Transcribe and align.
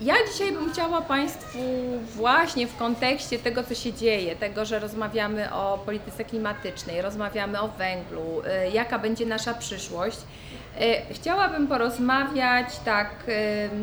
ja 0.00 0.14
dzisiaj 0.32 0.52
bym 0.52 0.72
chciała 0.72 1.02
Państwu 1.02 1.58
właśnie 2.16 2.66
w 2.66 2.76
kontekście 2.76 3.38
tego, 3.38 3.64
co 3.64 3.74
się 3.74 3.92
dzieje, 3.92 4.36
tego, 4.36 4.64
że 4.64 4.78
rozmawiamy 4.78 5.54
o 5.54 5.78
polityce 5.84 6.24
klimatycznej, 6.24 7.02
rozmawiamy 7.02 7.60
o 7.60 7.68
węglu, 7.68 8.42
y, 8.66 8.70
jaka 8.70 8.98
będzie 8.98 9.26
nasza 9.26 9.54
przyszłość, 9.54 10.18
y, 10.80 11.14
chciałabym 11.14 11.66
porozmawiać 11.66 12.76
tak 12.84 13.10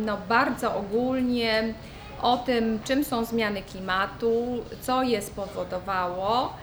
no, 0.06 0.18
bardzo 0.30 0.76
ogólnie 0.76 1.74
o 2.22 2.38
tym, 2.38 2.80
czym 2.84 3.04
są 3.04 3.26
zmiany 3.26 3.62
klimatu, 3.62 4.64
co 4.82 5.04
je 5.04 5.22
spowodowało 5.22 6.54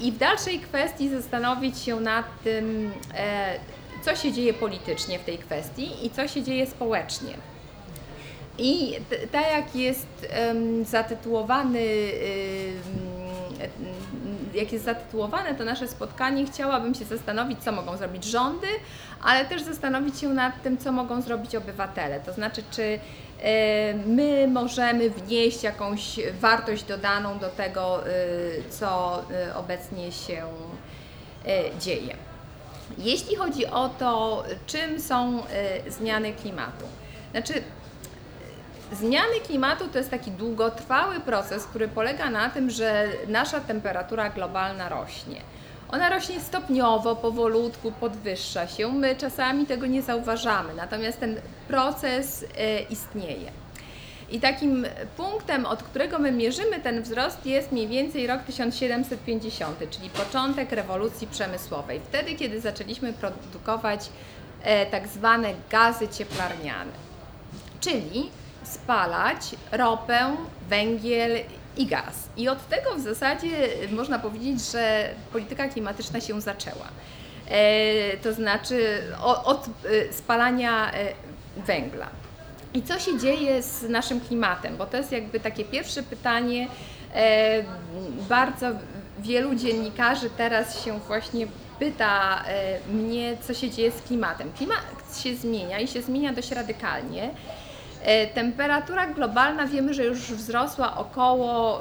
i 0.00 0.12
w 0.12 0.18
dalszej 0.18 0.60
kwestii 0.60 1.08
zastanowić 1.08 1.78
się 1.78 2.00
nad 2.00 2.26
tym, 2.44 2.92
co 4.02 4.16
się 4.16 4.32
dzieje 4.32 4.54
politycznie 4.54 5.18
w 5.18 5.24
tej 5.24 5.38
kwestii 5.38 6.06
i 6.06 6.10
co 6.10 6.28
się 6.28 6.42
dzieje 6.42 6.66
społecznie. 6.66 7.34
I 8.58 8.96
tak 9.32 9.52
jak 9.52 9.76
jest 9.76 10.28
um, 10.48 10.84
zatytułowany, 10.84 11.78
um, 11.78 13.16
jak 14.54 14.72
jest 14.72 14.84
zatytułowane 14.84 15.54
to 15.54 15.64
nasze 15.64 15.88
spotkanie, 15.88 16.46
chciałabym 16.46 16.94
się 16.94 17.04
zastanowić, 17.04 17.58
co 17.58 17.72
mogą 17.72 17.96
zrobić 17.96 18.24
rządy, 18.24 18.66
ale 19.22 19.44
też 19.44 19.62
zastanowić 19.62 20.20
się 20.20 20.28
nad 20.28 20.62
tym, 20.62 20.78
co 20.78 20.92
mogą 20.92 21.22
zrobić 21.22 21.54
obywatele. 21.54 22.20
To 22.20 22.32
znaczy, 22.32 22.62
czy 22.70 22.98
my 24.06 24.48
możemy 24.48 25.10
wnieść 25.10 25.62
jakąś 25.62 26.20
wartość 26.40 26.84
dodaną 26.84 27.38
do 27.38 27.48
tego, 27.48 28.08
y, 28.08 28.62
co 28.70 29.22
y, 29.48 29.54
obecnie 29.54 30.12
się 30.12 30.42
dzieje. 31.80 32.16
Jeśli 32.98 33.36
chodzi 33.36 33.66
o 33.66 33.88
to, 33.88 34.44
czym 34.66 35.00
są 35.00 35.42
zmiany 35.88 36.32
klimatu, 36.32 36.84
znaczy 37.30 37.62
Zmiany 38.92 39.40
klimatu 39.46 39.88
to 39.88 39.98
jest 39.98 40.10
taki 40.10 40.30
długotrwały 40.30 41.20
proces, 41.20 41.64
który 41.64 41.88
polega 41.88 42.30
na 42.30 42.50
tym, 42.50 42.70
że 42.70 43.08
nasza 43.28 43.60
temperatura 43.60 44.30
globalna 44.30 44.88
rośnie. 44.88 45.40
Ona 45.88 46.08
rośnie 46.08 46.40
stopniowo, 46.40 47.16
powolutku, 47.16 47.92
podwyższa 47.92 48.66
się. 48.66 48.92
My 48.92 49.16
czasami 49.16 49.66
tego 49.66 49.86
nie 49.86 50.02
zauważamy, 50.02 50.74
natomiast 50.74 51.20
ten 51.20 51.40
proces 51.68 52.44
e, 52.58 52.80
istnieje. 52.82 53.50
I 54.30 54.40
takim 54.40 54.86
punktem, 55.16 55.66
od 55.66 55.82
którego 55.82 56.18
my 56.18 56.32
mierzymy 56.32 56.80
ten 56.80 57.02
wzrost, 57.02 57.46
jest 57.46 57.72
mniej 57.72 57.88
więcej 57.88 58.26
rok 58.26 58.42
1750, 58.42 59.90
czyli 59.90 60.10
początek 60.10 60.72
rewolucji 60.72 61.26
przemysłowej. 61.26 62.00
Wtedy, 62.08 62.34
kiedy 62.34 62.60
zaczęliśmy 62.60 63.12
produkować 63.12 64.08
e, 64.62 64.86
tak 64.86 65.08
zwane 65.08 65.54
gazy 65.70 66.08
cieplarniane, 66.08 66.92
czyli 67.80 68.30
spalać 68.66 69.56
ropę, 69.72 70.36
węgiel 70.68 71.38
i 71.76 71.86
gaz. 71.86 72.28
I 72.36 72.48
od 72.48 72.68
tego 72.68 72.94
w 72.94 73.00
zasadzie 73.00 73.68
można 73.90 74.18
powiedzieć, 74.18 74.72
że 74.72 75.10
polityka 75.32 75.68
klimatyczna 75.68 76.20
się 76.20 76.40
zaczęła. 76.40 76.86
E, 77.48 78.16
to 78.16 78.32
znaczy 78.32 79.02
od, 79.44 79.66
e, 79.66 80.12
spalania 80.12 80.92
e, 80.92 81.12
węgla. 81.56 82.06
I 82.74 82.82
co 82.82 82.98
się 82.98 83.18
dzieje 83.18 83.62
z 83.62 83.82
naszym 83.88 84.20
klimatem? 84.20 84.76
Bo 84.76 84.86
to 84.86 84.96
jest 84.96 85.12
jakby 85.12 85.40
takie 85.40 85.64
pierwsze 85.64 86.02
pytanie. 86.02 86.68
Bardzo 88.28 88.66
wielu 89.18 89.54
dziennikarzy 89.54 90.30
teraz 90.30 90.84
się 90.84 90.98
właśnie 90.98 91.46
pyta 91.78 92.44
mnie, 92.88 93.36
co 93.46 93.54
się 93.54 93.70
dzieje 93.70 93.92
z 93.92 94.02
klimatem. 94.02 94.52
Klimat 94.52 94.80
się 95.22 95.36
zmienia 95.36 95.80
i 95.80 95.88
się 95.88 96.02
zmienia 96.02 96.32
dość 96.32 96.50
radykalnie. 96.52 97.30
E, 98.06 98.26
temperatura 98.26 99.06
globalna 99.06 99.66
wiemy, 99.66 99.94
że 99.94 100.04
już 100.04 100.18
wzrosła 100.18 100.96
około 100.96 101.80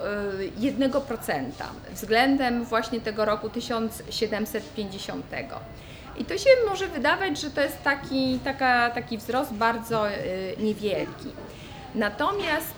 1% 0.59 1.31
e, 1.31 1.93
względem 1.93 2.63
właśnie 2.63 3.01
tego 3.01 3.25
roku 3.25 3.49
1750. 3.49 5.25
I 6.17 6.25
to 6.25 6.37
się 6.37 6.49
może 6.69 6.87
wydawać, 6.87 7.41
że 7.41 7.51
to 7.51 7.61
jest 7.61 7.83
taki, 7.83 8.39
taka, 8.43 8.89
taki 8.89 9.17
wzrost 9.17 9.53
bardzo 9.53 10.09
e, 10.09 10.13
niewielki. 10.59 11.29
Natomiast 11.95 12.75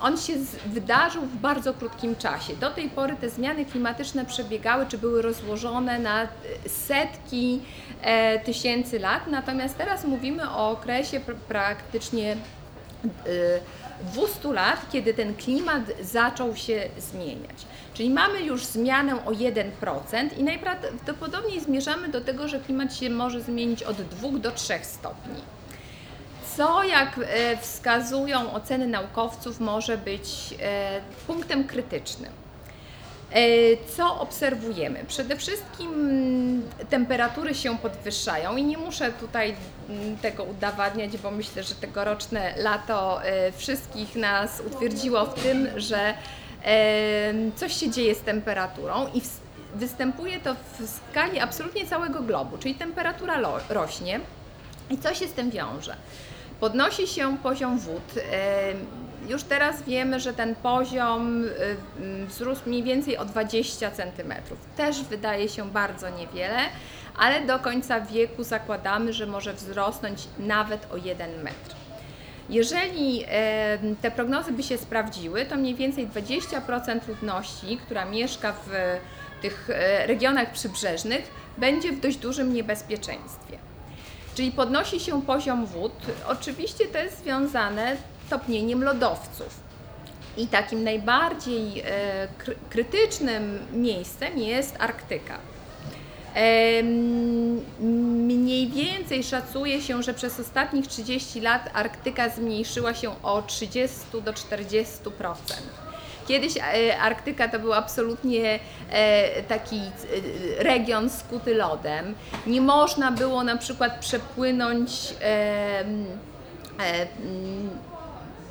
on 0.00 0.18
się 0.18 0.32
wydarzył 0.66 1.22
w 1.22 1.36
bardzo 1.36 1.74
krótkim 1.74 2.16
czasie. 2.16 2.56
Do 2.56 2.70
tej 2.70 2.90
pory 2.90 3.16
te 3.20 3.30
zmiany 3.30 3.64
klimatyczne 3.64 4.24
przebiegały, 4.24 4.86
czy 4.86 4.98
były 4.98 5.22
rozłożone 5.22 5.98
na 5.98 6.28
setki 6.66 7.60
e, 8.02 8.38
tysięcy 8.38 8.98
lat, 8.98 9.26
natomiast 9.26 9.78
teraz 9.78 10.04
mówimy 10.04 10.50
o 10.50 10.70
okresie 10.70 11.20
pr 11.20 11.36
praktycznie 11.36 12.32
e, 12.32 12.36
200 14.12 14.52
lat, 14.52 14.86
kiedy 14.92 15.14
ten 15.14 15.34
klimat 15.34 15.82
zaczął 16.00 16.56
się 16.56 16.88
zmieniać. 16.98 17.66
Czyli 17.94 18.10
mamy 18.10 18.42
już 18.42 18.64
zmianę 18.64 19.24
o 19.26 19.30
1% 19.30 20.38
i 20.38 20.42
najprawdopodobniej 20.42 21.60
zmierzamy 21.60 22.08
do 22.08 22.20
tego, 22.20 22.48
że 22.48 22.60
klimat 22.60 22.96
się 22.96 23.10
może 23.10 23.40
zmienić 23.40 23.82
od 23.82 23.96
2 23.96 24.28
do 24.38 24.50
3 24.50 24.74
stopni 24.82 25.53
co, 26.56 26.84
jak 26.84 27.18
e, 27.18 27.56
wskazują 27.56 28.52
oceny 28.52 28.86
naukowców, 28.86 29.60
może 29.60 29.98
być 29.98 30.54
e, 30.62 31.00
punktem 31.26 31.64
krytycznym. 31.64 32.32
E, 33.32 33.40
co 33.96 34.20
obserwujemy? 34.20 35.04
Przede 35.08 35.36
wszystkim 35.36 36.62
temperatury 36.90 37.54
się 37.54 37.78
podwyższają 37.78 38.56
i 38.56 38.62
nie 38.62 38.78
muszę 38.78 39.12
tutaj 39.12 39.54
tego 40.22 40.44
udowadniać, 40.44 41.16
bo 41.16 41.30
myślę, 41.30 41.62
że 41.62 41.74
tegoroczne 41.74 42.54
lato 42.56 43.20
wszystkich 43.56 44.16
nas 44.16 44.62
utwierdziło 44.66 45.26
w 45.26 45.42
tym, 45.42 45.68
że 45.76 46.14
coś 47.56 47.76
się 47.76 47.90
dzieje 47.90 48.14
z 48.14 48.20
temperaturą 48.20 49.06
i 49.14 49.22
występuje 49.74 50.40
to 50.40 50.54
w 50.54 50.88
skali 50.88 51.40
absolutnie 51.40 51.86
całego 51.86 52.22
globu, 52.22 52.58
czyli 52.58 52.74
temperatura 52.74 53.40
rośnie. 53.68 54.20
I 54.90 54.98
co 54.98 55.14
się 55.14 55.28
z 55.28 55.32
tym 55.32 55.50
wiąże? 55.50 55.96
Podnosi 56.60 57.06
się 57.06 57.36
poziom 57.36 57.78
wód. 57.78 58.14
Już 59.28 59.42
teraz 59.42 59.82
wiemy, 59.82 60.20
że 60.20 60.32
ten 60.32 60.54
poziom 60.54 61.44
wzrósł 62.26 62.62
mniej 62.66 62.82
więcej 62.82 63.16
o 63.16 63.24
20 63.24 63.90
cm. 63.90 64.34
Też 64.76 65.02
wydaje 65.02 65.48
się 65.48 65.70
bardzo 65.70 66.10
niewiele, 66.10 66.58
ale 67.16 67.46
do 67.46 67.58
końca 67.58 68.00
wieku 68.00 68.44
zakładamy, 68.44 69.12
że 69.12 69.26
może 69.26 69.52
wzrosnąć 69.52 70.28
nawet 70.38 70.92
o 70.92 70.96
1 70.96 71.42
metr. 71.42 71.74
Jeżeli 72.48 73.24
te 74.02 74.10
prognozy 74.10 74.52
by 74.52 74.62
się 74.62 74.78
sprawdziły, 74.78 75.46
to 75.46 75.56
mniej 75.56 75.74
więcej 75.74 76.08
20% 76.08 77.08
ludności, 77.08 77.76
która 77.76 78.04
mieszka 78.04 78.52
w 78.52 78.70
tych 79.42 79.70
e, 79.70 80.06
regionach 80.06 80.52
przybrzeżnych, 80.52 81.30
będzie 81.58 81.92
w 81.92 82.00
dość 82.00 82.16
dużym 82.16 82.54
niebezpieczeństwie. 82.54 83.43
Czyli 84.34 84.52
podnosi 84.52 85.00
się 85.00 85.22
poziom 85.22 85.66
wód. 85.66 85.92
Oczywiście 86.28 86.86
to 86.86 86.98
jest 86.98 87.18
związane 87.18 87.96
z 88.26 88.30
topnieniem 88.30 88.84
lodowców. 88.84 89.60
I 90.36 90.46
takim 90.46 90.84
najbardziej 90.84 91.80
e, 91.80 92.28
krytycznym 92.70 93.58
miejscem 93.72 94.38
jest 94.38 94.76
Arktyka. 94.78 95.38
Mniej 97.80 98.68
więcej 98.68 99.24
szacuje 99.24 99.82
się, 99.82 100.02
że 100.02 100.14
przez 100.14 100.40
ostatnich 100.40 100.86
30 100.86 101.40
lat 101.40 101.70
Arktyka 101.74 102.28
zmniejszyła 102.28 102.94
się 102.94 103.22
o 103.22 103.42
30 103.42 103.98
do 104.24 104.32
40%. 104.32 105.83
Kiedyś 106.28 106.56
e, 106.56 106.98
Arktyka 107.00 107.48
to 107.48 107.58
był 107.58 107.72
absolutnie 107.72 108.58
e, 108.90 109.42
taki 109.42 109.76
e, 109.76 110.64
region 110.64 111.10
skuty 111.10 111.54
lodem. 111.54 112.14
Nie 112.46 112.60
można 112.60 113.10
było 113.12 113.44
na 113.44 113.56
przykład 113.56 113.98
przepłynąć 114.00 115.14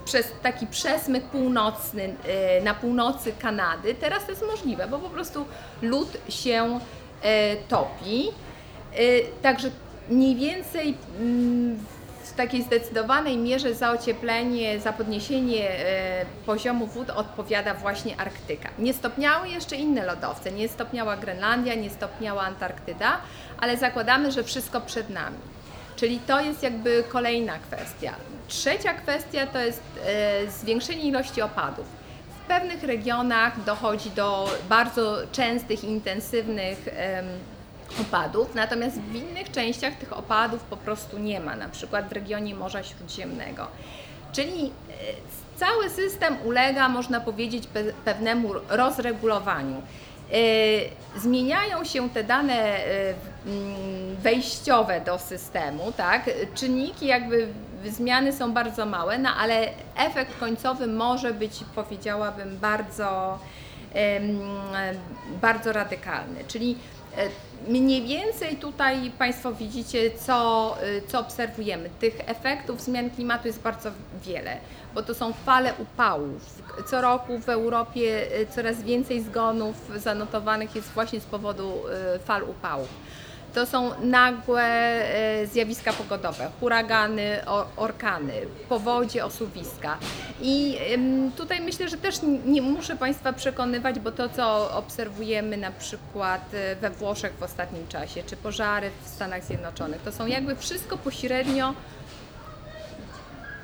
przez 0.06 0.28
taki 0.44 0.68
przesmyk 0.68 1.24
północny 1.24 2.16
na 2.64 2.74
północy 2.74 3.34
Kanady. 3.40 3.96
Teraz 3.96 4.26
to 4.26 4.32
jest 4.32 4.44
możliwe, 4.52 4.88
bo 4.88 5.00
po 5.00 5.10
prostu 5.10 5.46
lód 5.82 6.18
się 6.30 6.80
topi. 7.68 8.28
Także 9.42 9.72
mniej 10.10 10.36
więcej 10.36 10.98
w 12.34 12.36
takiej 12.36 12.64
zdecydowanej 12.64 13.38
mierze 13.38 13.76
za 13.76 13.92
ocieplenie, 13.92 14.80
za 14.80 14.94
podniesienie 14.94 15.70
e, 15.70 16.26
poziomu 16.46 16.88
wód 16.88 17.10
odpowiada 17.10 17.74
właśnie 17.74 18.18
Arktyka. 18.18 18.70
Nie 18.80 18.94
stopniały 18.94 19.50
jeszcze 19.50 19.76
inne 19.76 20.06
lodowce, 20.06 20.52
nie 20.52 20.68
stopniała 20.68 21.18
Grenlandia, 21.18 21.76
nie 21.76 21.90
stopniała 21.90 22.42
Antarktyda, 22.42 23.18
ale 23.60 23.78
zakładamy, 23.78 24.32
że 24.32 24.44
wszystko 24.44 24.82
przed 24.82 25.10
nami. 25.10 25.38
Czyli 25.96 26.20
to 26.20 26.42
jest 26.42 26.64
jakby 26.64 27.04
kolejna 27.10 27.60
kwestia. 27.60 28.16
Trzecia 28.48 28.94
kwestia 28.94 29.48
to 29.48 29.60
jest 29.60 29.82
e, 30.06 30.52
zwiększenie 30.52 31.04
ilości 31.04 31.42
opadów. 31.42 31.86
W 32.44 32.48
pewnych 32.48 32.84
regionach 32.84 33.64
dochodzi 33.64 34.12
do 34.12 34.50
bardzo 34.70 35.18
częstych, 35.32 35.84
intensywnych 35.84 36.90
opadów, 38.02 38.56
natomiast 38.56 39.02
w 39.02 39.16
innych 39.16 39.52
częściach 39.52 39.96
tych 39.96 40.18
opadów 40.18 40.64
po 40.64 40.78
prostu 40.78 41.20
nie 41.20 41.40
ma, 41.40 41.56
na 41.56 41.70
przykład 41.70 42.10
w 42.10 42.12
regionie 42.12 42.56
Morza 42.56 42.84
Śródziemnego. 42.84 43.68
Czyli 44.32 44.66
e, 44.66 44.70
cały 45.56 45.90
system 45.90 46.38
ulega, 46.46 46.90
można 46.90 47.20
powiedzieć, 47.20 47.64
pewnemu 48.06 48.50
rozregulowaniu. 48.70 49.76
E, 49.76 51.20
zmieniają 51.20 51.84
się 51.84 52.10
te 52.10 52.24
dane 52.24 52.54
e, 52.54 53.14
wejściowe 54.22 55.02
do 55.02 55.20
systemu, 55.20 55.92
tak? 55.92 56.30
Czynniki 56.56 57.06
jakby 57.06 57.48
zmiany 57.86 58.34
są 58.34 58.54
bardzo 58.54 58.86
małe, 58.86 59.18
no 59.18 59.30
ale 59.40 59.70
efekt 59.96 60.40
końcowy 60.40 60.88
może 60.88 61.34
być, 61.34 61.60
powiedziałabym, 61.76 62.58
bardzo, 62.58 63.40
bardzo 65.42 65.74
radykalny. 65.74 66.44
Czyli 66.48 66.78
mniej 67.68 68.08
więcej 68.08 68.56
tutaj 68.56 69.12
Państwo 69.18 69.54
widzicie, 69.54 70.12
co, 70.12 70.78
co 71.08 71.20
obserwujemy. 71.20 71.90
Tych 72.00 72.14
efektów 72.26 72.82
zmian 72.82 73.10
klimatu 73.10 73.48
jest 73.48 73.62
bardzo 73.62 73.90
wiele, 74.26 74.58
bo 74.96 75.04
to 75.04 75.14
są 75.14 75.34
fale 75.34 75.74
upałów, 75.74 76.64
co 76.86 77.02
roku 77.02 77.40
w 77.40 77.50
Europie 77.50 78.40
y, 78.42 78.48
coraz 78.56 78.82
więcej 78.82 79.22
zgonów 79.22 79.76
zanotowanych 79.96 80.76
jest 80.76 80.88
właśnie 80.88 81.20
z 81.20 81.26
powodu 81.26 81.72
y, 82.16 82.20
fal 82.20 82.44
upałów. 82.44 82.90
To 83.54 83.66
są 83.66 83.92
nagłe 84.02 85.02
y, 85.44 85.48
zjawiska 85.48 85.94
pogodowe, 85.94 86.50
huragany, 86.60 87.46
orkany, 87.78 88.34
powodzie, 88.70 89.26
osuwiska. 89.26 89.98
I 90.42 90.78
tutaj 91.38 91.62
myślę, 91.62 91.90
że 91.90 91.98
też 91.98 92.16
nie 92.46 92.62
muszę 92.62 92.96
Państwa 92.96 93.34
przekonywać, 93.34 94.00
bo 94.00 94.12
to, 94.12 94.30
co 94.30 94.78
obserwujemy 94.78 95.58
na 95.58 95.72
przykład 95.72 96.42
we 96.82 96.90
Włoszech 96.90 97.34
w 97.34 97.44
ostatnim 97.44 97.88
czasie, 97.88 98.24
czy 98.24 98.38
pożary 98.38 98.92
w 99.04 99.08
Stanach 99.08 99.44
Zjednoczonych, 99.44 100.02
to 100.02 100.12
są 100.12 100.26
jakby 100.26 100.56
wszystko 100.56 100.98
pośrednio. 100.98 101.74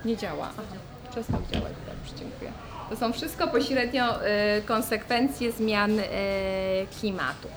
Nie 0.06 0.18
działa. 0.18 0.50
Przestał 1.12 1.40
działać, 1.52 1.74
dobrze, 1.88 2.16
dziękuję. 2.20 2.52
To 2.90 2.96
są 2.96 3.14
wszystko 3.14 3.48
pośrednio 3.48 4.26
y, 4.26 4.62
konsekwencje 4.66 5.52
zmian 5.52 5.92
klimatu. 7.00 7.48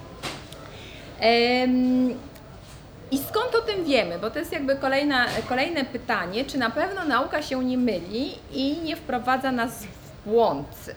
I 3.10 3.18
skąd 3.18 3.54
o 3.54 3.60
tym 3.60 3.84
wiemy? 3.84 4.18
Bo 4.18 4.30
to 4.30 4.38
jest 4.38 4.52
jakby 4.52 4.76
kolejna, 4.76 5.26
kolejne 5.48 5.84
pytanie, 5.84 6.44
czy 6.44 6.58
na 6.58 6.70
pewno 6.70 7.04
nauka 7.04 7.42
się 7.42 7.64
nie 7.64 7.78
myli 7.78 8.34
i 8.52 8.76
nie 8.76 8.96
wprowadza 8.96 9.52
nas 9.52 9.84
w 9.84 10.28
błąd. 10.28 10.88
Y, 10.88 10.92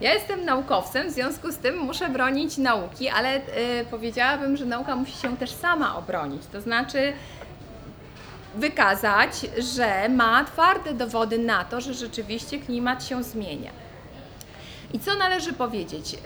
ja 0.00 0.14
jestem 0.14 0.44
naukowcem, 0.44 1.08
w 1.08 1.10
związku 1.10 1.52
z 1.52 1.56
tym 1.56 1.78
muszę 1.78 2.08
bronić 2.08 2.58
nauki, 2.58 3.08
ale 3.08 3.40
powiedziałabym, 3.90 4.56
że 4.56 4.64
nauka 4.64 4.96
musi 4.96 5.12
się 5.12 5.36
też 5.36 5.50
sama 5.50 5.96
obronić. 5.96 6.42
To 6.52 6.60
znaczy, 6.60 7.12
wykazać, 8.54 9.30
że 9.58 10.08
ma 10.08 10.44
twarde 10.44 10.94
dowody 10.94 11.38
na 11.38 11.64
to, 11.64 11.80
że 11.80 11.94
rzeczywiście 11.94 12.58
klimat 12.58 13.04
się 13.04 13.22
zmienia. 13.22 13.70
I 14.92 14.98
co 14.98 15.14
należy 15.14 15.52
powiedzieć? 15.52 16.14
Y, 16.14 16.18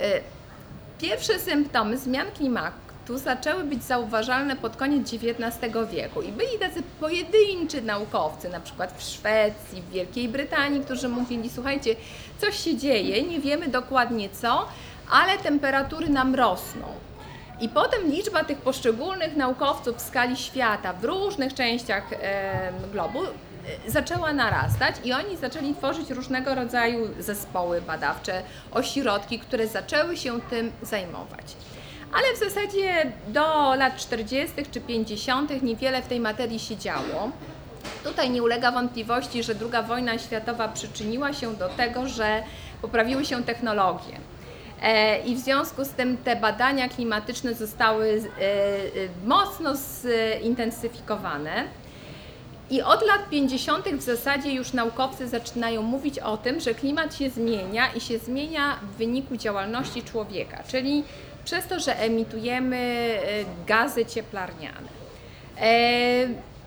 pierwsze 0.98 1.38
symptomy 1.38 1.98
zmian 1.98 2.26
klimatu 2.36 2.85
zaczęły 3.14 3.64
być 3.64 3.84
zauważalne 3.84 4.56
pod 4.56 4.76
koniec 4.76 5.14
XIX 5.14 5.74
wieku 5.90 6.22
i 6.22 6.32
byli 6.32 6.58
tacy 6.60 6.82
pojedynczy 7.00 7.82
naukowcy, 7.82 8.48
na 8.48 8.60
przykład 8.60 8.98
w 8.98 9.02
Szwecji, 9.02 9.82
w 9.82 9.90
Wielkiej 9.90 10.28
Brytanii, 10.28 10.80
którzy 10.80 11.08
mówili: 11.08 11.50
Słuchajcie, 11.50 11.96
coś 12.38 12.56
się 12.60 12.76
dzieje, 12.76 13.22
nie 13.22 13.40
wiemy 13.40 13.68
dokładnie 13.68 14.28
co, 14.30 14.68
ale 15.10 15.38
temperatury 15.38 16.08
nam 16.08 16.34
rosną. 16.34 16.86
I 17.60 17.68
potem 17.68 18.10
liczba 18.10 18.44
tych 18.44 18.58
poszczególnych 18.58 19.36
naukowców 19.36 19.96
w 19.96 20.00
skali 20.00 20.36
świata 20.36 20.92
w 20.92 21.04
różnych 21.04 21.54
częściach 21.54 22.12
e, 22.12 22.72
globu 22.92 23.18
zaczęła 23.86 24.32
narastać 24.32 24.94
i 25.04 25.12
oni 25.12 25.36
zaczęli 25.36 25.74
tworzyć 25.74 26.10
różnego 26.10 26.54
rodzaju 26.54 27.08
zespoły 27.18 27.82
badawcze, 27.82 28.42
ośrodki, 28.72 29.38
które 29.38 29.66
zaczęły 29.68 30.16
się 30.16 30.40
tym 30.40 30.72
zajmować. 30.82 31.56
Ale 32.16 32.34
w 32.34 32.38
zasadzie 32.38 33.12
do 33.28 33.74
lat 33.74 33.96
40. 33.96 34.54
czy 34.70 34.80
50. 34.80 35.62
niewiele 35.62 36.02
w 36.02 36.06
tej 36.06 36.20
materii 36.20 36.58
się 36.58 36.76
działo. 36.76 37.30
Tutaj 38.04 38.30
nie 38.30 38.42
ulega 38.42 38.72
wątpliwości, 38.72 39.42
że 39.42 39.52
II 39.60 39.86
wojna 39.88 40.18
światowa 40.18 40.68
przyczyniła 40.68 41.32
się 41.32 41.54
do 41.54 41.68
tego, 41.68 42.08
że 42.08 42.42
poprawiły 42.82 43.24
się 43.24 43.44
technologie 43.44 44.20
E, 44.82 45.18
I 45.18 45.34
w 45.34 45.38
związku 45.38 45.84
z 45.84 45.88
tym 45.88 46.16
te 46.16 46.36
badania 46.36 46.88
klimatyczne 46.88 47.54
zostały 47.54 48.06
e, 48.06 48.42
e, 48.42 48.48
mocno 49.24 49.74
zintensyfikowane. 50.42 51.64
I 52.70 52.82
od 52.82 53.06
lat 53.06 53.28
50. 53.30 53.88
w 53.88 54.02
zasadzie 54.02 54.52
już 54.52 54.72
naukowcy 54.72 55.28
zaczynają 55.28 55.82
mówić 55.82 56.18
o 56.18 56.36
tym, 56.36 56.60
że 56.60 56.74
klimat 56.74 57.16
się 57.16 57.30
zmienia 57.30 57.92
i 57.92 58.00
się 58.00 58.18
zmienia 58.18 58.76
w 58.82 58.96
wyniku 58.96 59.36
działalności 59.36 60.02
człowieka, 60.02 60.62
czyli 60.68 61.04
przez 61.46 61.66
to, 61.66 61.80
że 61.80 61.98
emitujemy 61.98 63.18
gazy 63.66 64.06
cieplarniane. 64.06 64.88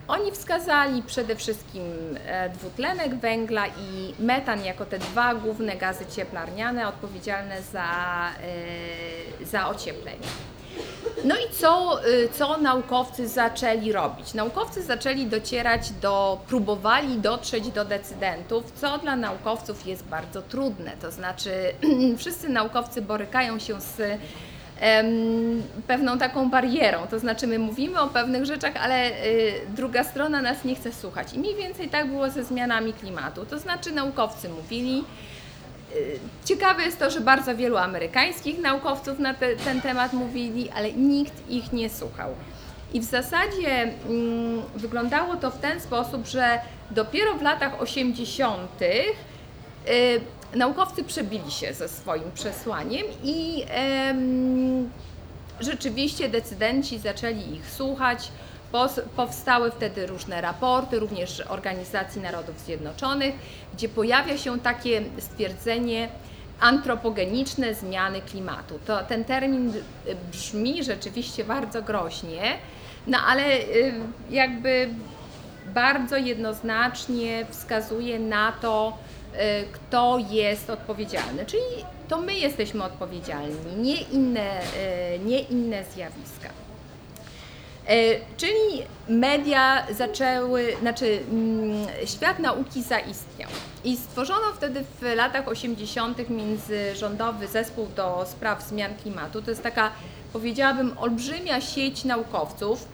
Oni 0.10 0.32
wskazali 0.32 1.04
przede 1.04 1.36
wszystkim 1.36 1.84
e, 2.26 2.50
dwutlenek 2.50 3.16
węgla 3.16 3.68
i 3.68 4.14
metan 4.20 4.66
jako 4.66 4.86
te 4.86 5.00
dwa 5.00 5.36
główne 5.36 5.76
gazy 5.76 6.06
cieplarniane 6.06 6.88
odpowiedzialne 6.88 7.62
za, 7.62 7.92
e, 9.42 9.46
za 9.46 9.68
ocieplenie. 9.68 10.28
No 11.24 11.36
i 11.36 11.54
co, 11.54 12.00
e, 12.04 12.30
co 12.30 12.58
naukowcy 12.58 13.28
zaczęli 13.28 13.92
robić? 13.92 14.34
Naukowcy 14.34 14.84
zaczęli 14.84 15.26
docierać 15.26 15.92
do, 15.92 16.42
próbowali 16.48 17.18
dotrzeć 17.18 17.72
do 17.72 17.86
decydentów, 17.86 18.64
co 18.76 18.98
dla 18.98 19.16
naukowców 19.16 19.88
jest 19.88 20.04
bardzo 20.04 20.42
trudne. 20.42 20.92
To 21.02 21.12
znaczy, 21.12 21.52
wszyscy 22.18 22.50
naukowcy 22.50 23.02
borykają 23.02 23.60
się 23.60 23.82
z 23.82 24.20
pewną 25.88 26.18
taką 26.18 26.50
barierą. 26.50 27.08
To 27.08 27.20
znaczy, 27.20 27.48
my 27.48 27.60
mówimy 27.60 28.00
o 28.00 28.08
pewnych 28.08 28.46
rzeczach, 28.46 28.74
ale 28.76 29.10
y, 29.26 29.54
druga 29.76 30.04
strona 30.04 30.42
nas 30.42 30.64
nie 30.64 30.76
chce 30.76 30.94
słuchać. 30.94 31.34
I 31.34 31.40
mniej 31.40 31.56
więcej 31.56 31.90
tak 31.90 32.08
było 32.08 32.30
ze 32.30 32.44
zmianami 32.44 32.94
klimatu. 32.94 33.46
To 33.46 33.60
znaczy, 33.60 33.92
naukowcy 33.92 34.50
mówili. 34.50 35.04
Y, 35.96 36.20
ciekawe 36.46 36.84
jest 36.84 37.00
to, 37.00 37.10
że 37.10 37.22
bardzo 37.22 37.56
wielu 37.56 37.78
amerykańskich 37.78 38.60
naukowców 38.60 39.20
na 39.20 39.34
te, 39.34 39.56
ten 39.56 39.82
temat 39.82 40.14
mówili, 40.14 40.70
ale 40.70 40.92
nikt 40.92 41.50
ich 41.50 41.74
nie 41.74 41.90
słuchał. 41.90 42.30
I 42.94 43.00
w 43.00 43.04
zasadzie 43.04 43.82
mm, 43.82 44.62
wyglądało 44.76 45.36
to 45.36 45.52
w 45.52 45.58
ten 45.58 45.82
sposób, 45.82 46.28
że 46.28 46.60
dopiero 46.92 47.34
w 47.34 47.42
latach 47.42 47.82
80. 47.82 48.82
Y, 48.82 50.22
naukowcy 50.56 51.04
przebili 51.04 51.52
się 51.52 51.74
ze 51.74 51.90
swoim 51.90 52.32
przesłaniem 52.32 53.06
i 53.24 53.66
rzeczywiście 55.60 56.30
decydenci 56.30 57.00
zaczęli 57.00 57.54
ich 57.54 57.72
słuchać. 57.72 58.32
Powstały 59.16 59.72
wtedy 59.72 60.08
różne 60.08 60.42
raporty, 60.42 61.00
również 61.00 61.42
Organizacji 61.48 62.22
Narodów 62.22 62.60
Zjednoczonych, 62.60 63.36
gdzie 63.74 63.90
pojawia 63.90 64.38
się 64.38 64.60
takie 64.60 65.02
stwierdzenie 65.20 66.10
antropogeniczne 66.60 67.76
zmiany 67.76 68.22
klimatu. 68.22 68.80
To, 68.86 69.04
ten 69.04 69.26
termin 69.26 69.74
brzmi 70.32 70.84
rzeczywiście 70.84 71.44
bardzo 71.44 71.82
groźnie, 71.82 72.42
no 73.08 73.18
ale 73.28 73.44
y, 73.58 73.94
jakby 74.30 74.90
bardzo 75.74 76.18
jednoznacznie 76.18 77.46
wskazuje 77.50 78.20
na 78.20 78.52
to, 78.52 78.98
kto 79.72 80.18
jest 80.30 80.70
odpowiedzialny. 80.70 81.46
Czyli 81.46 81.64
to 82.08 82.22
my 82.22 82.34
jesteśmy 82.34 82.84
odpowiedzialni, 82.84 83.76
nie 83.78 84.02
inne, 84.02 84.62
y, 84.62 85.20
nie 85.26 85.40
inne 85.40 85.84
zjawiska. 85.94 86.50
Y, 87.90 88.20
czyli 88.38 88.84
media 89.10 89.88
zaczęły, 89.92 90.76
znaczy 90.82 91.20
mm, 91.32 91.88
świat 92.06 92.40
nauki 92.40 92.84
zaistniał. 92.84 93.50
I 93.84 93.98
stworzono 93.98 94.54
wtedy 94.58 94.84
w 95.02 95.16
latach 95.16 95.48
80. 95.48 96.30
międzyrządowy 96.30 97.48
zespół 97.48 97.88
do 97.96 98.26
spraw 98.32 98.64
zmian 98.64 98.96
klimatu. 98.96 99.42
To 99.42 99.52
jest 99.52 99.64
taka, 99.64 99.92
powiedziałabym, 100.34 100.98
olbrzymia 100.98 101.62
sieć 101.62 102.04
naukowców, 102.04 102.88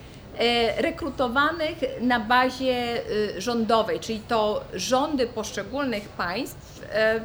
rekrutowanych 0.77 1.77
na 2.01 2.19
bazie 2.19 3.01
y, 3.37 3.41
rządowej, 3.41 3.99
czyli 3.99 4.19
to 4.19 4.63
rządy 4.73 5.27
poszczególnych 5.27 6.09
państw 6.09 6.81
e, 6.91 7.19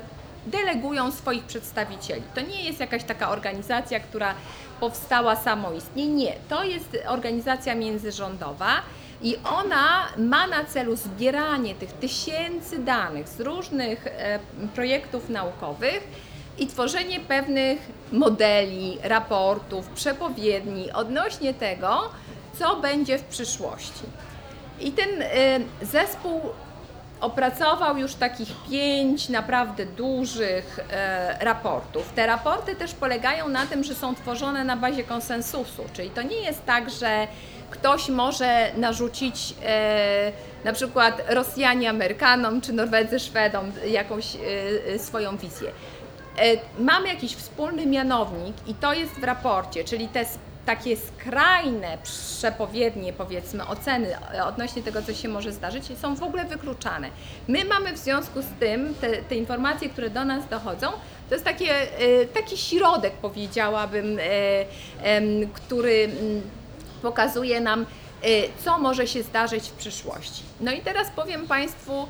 delegują 0.47 1.13
swoich 1.13 1.45
przedstawicieli. 1.45 2.23
To 2.35 2.41
nie 2.41 2.65
jest 2.65 2.81
jakaś 2.81 3.05
taka 3.05 3.31
organizacja, 3.31 4.01
która 4.01 4.35
powstała 4.81 5.37
samoistnie. 5.37 6.07
Nie, 6.07 6.33
to 6.49 6.65
jest 6.65 6.99
organizacja 7.07 7.75
międzyrządowa 7.75 8.83
i 9.23 9.37
ona 9.45 10.07
ma 10.17 10.47
na 10.47 10.65
celu 10.65 10.97
zbieranie 10.97 11.75
tych 11.75 11.93
tysięcy 11.93 12.79
danych 12.79 13.29
z 13.29 13.41
różnych 13.41 14.07
e, 14.07 14.39
projektów 14.75 15.29
naukowych 15.29 16.09
i 16.59 16.67
tworzenie 16.67 17.21
pewnych 17.21 17.79
modeli, 18.13 18.99
raportów, 19.03 19.89
przepowiedni 19.89 20.93
odnośnie 20.93 21.55
tego, 21.55 22.11
co 22.61 22.77
będzie 22.77 23.19
w 23.19 23.25
przyszłości. 23.25 24.05
I 24.81 24.93
ten 24.93 25.23
y, 25.23 25.27
zespół 25.83 26.41
opracował 27.21 27.99
już 27.99 28.15
takich 28.15 28.49
pięć 28.71 29.29
naprawdę 29.29 29.87
dużych 29.87 30.79
e, 30.91 31.45
raportów. 31.45 32.13
Te 32.13 32.27
raporty 32.27 32.77
też 32.77 32.95
polegają 32.95 33.49
na 33.49 33.67
tym, 33.67 33.85
że 33.85 33.95
są 33.95 34.15
tworzone 34.15 34.65
na 34.65 34.77
bazie 34.77 35.05
konsensusu, 35.05 35.85
czyli 35.93 36.11
to 36.11 36.23
nie 36.23 36.37
jest 36.37 36.65
tak, 36.67 36.91
że 36.91 37.27
ktoś 37.71 38.09
może 38.09 38.73
narzucić 38.77 39.55
e, 39.65 40.33
na 40.65 40.73
przykład 40.73 41.23
Rosjanie 41.29 41.91
Amerykanom 41.91 42.61
czy 42.61 42.73
Norwedzy 42.73 43.19
Szwedom 43.19 43.73
jakąś 43.87 44.37
swoją 44.99 45.37
wizję. 45.37 45.71
Mamy 46.79 47.09
jakiś 47.09 47.35
wspólny 47.35 47.87
mianownik 47.87 48.57
i 48.67 48.75
to 48.75 48.93
jest 48.95 49.13
w 49.13 49.25
raporcie, 49.25 49.85
czyli 49.85 50.09
te 50.09 50.25
takie 50.67 50.97
skrajne 50.97 51.99
przepowiednie, 52.03 53.13
powiedzmy, 53.13 53.67
oceny 53.67 54.17
odnośnie 54.45 54.83
tego, 54.83 55.03
co 55.03 55.15
się 55.15 55.29
może 55.29 55.53
zdarzyć, 55.53 55.85
są 56.01 56.17
w 56.17 56.23
ogóle 56.23 56.45
wykluczane. 56.45 57.09
My 57.49 57.65
mamy 57.65 57.93
w 57.93 57.99
związku 57.99 58.43
z 58.43 58.61
tym, 58.61 58.95
te, 59.01 59.17
te 59.17 59.35
informacje, 59.35 59.89
które 59.89 60.11
do 60.11 60.25
nas 60.25 60.49
dochodzą, 60.49 60.87
to 61.29 61.35
jest 61.35 61.45
takie, 61.45 61.99
e, 61.99 62.27
taki 62.27 62.57
środek, 62.57 63.13
powiedziałabym, 63.13 64.19
który 65.55 66.11
pokazuje 67.03 67.61
nam, 67.61 67.87
co 68.65 68.79
może 68.79 69.07
się 69.07 69.23
zdarzyć 69.23 69.69
w 69.69 69.73
przyszłości. 69.73 70.43
No 70.61 70.73
i 70.73 70.81
teraz 70.81 71.09
powiem 71.17 71.47
Państwu, 71.47 72.07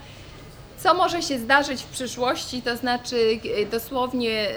co 0.83 0.95
może 0.95 1.23
się 1.23 1.39
zdarzyć 1.39 1.83
w 1.83 1.87
przyszłości, 1.87 2.63
to 2.63 2.77
znaczy 2.77 3.41
e, 3.63 3.67
dosłownie 3.67 4.51
e, 4.51 4.55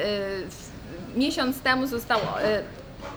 miesiąc 1.16 1.62
temu 1.62 1.88
został 1.88 2.20
e, 2.20 2.64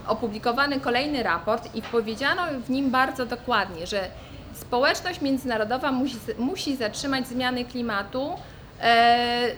opublikowany 0.07 0.81
kolejny 0.81 1.23
raport 1.23 1.75
i 1.75 1.83
powiedziano 1.83 2.43
w 2.66 2.71
nim 2.71 2.90
bardzo 2.90 3.26
dokładnie, 3.26 3.87
że 3.87 4.09
społeczność 4.55 5.21
międzynarodowa 5.21 5.93
musi, 5.93 6.16
musi 6.38 6.76
zatrzymać 6.76 7.28
zmiany 7.28 7.64
klimatu 7.64 8.31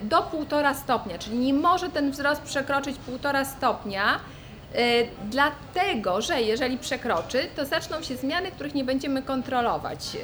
do 0.01 0.17
1,5 0.17 0.75
stopnia, 0.75 1.17
czyli 1.17 1.37
nie 1.37 1.53
może 1.53 1.89
ten 1.89 2.11
wzrost 2.11 2.41
przekroczyć 2.41 2.95
1,5 3.11 3.45
stopnia, 3.45 4.19
dlatego 5.23 6.21
że 6.21 6.41
jeżeli 6.41 6.77
przekroczy, 6.77 7.47
to 7.55 7.65
zaczną 7.65 8.01
się 8.01 8.15
zmiany, 8.15 8.51
których 8.51 8.75
nie 8.75 8.83
będziemy 8.83 9.21
kontrolować. 9.21 10.17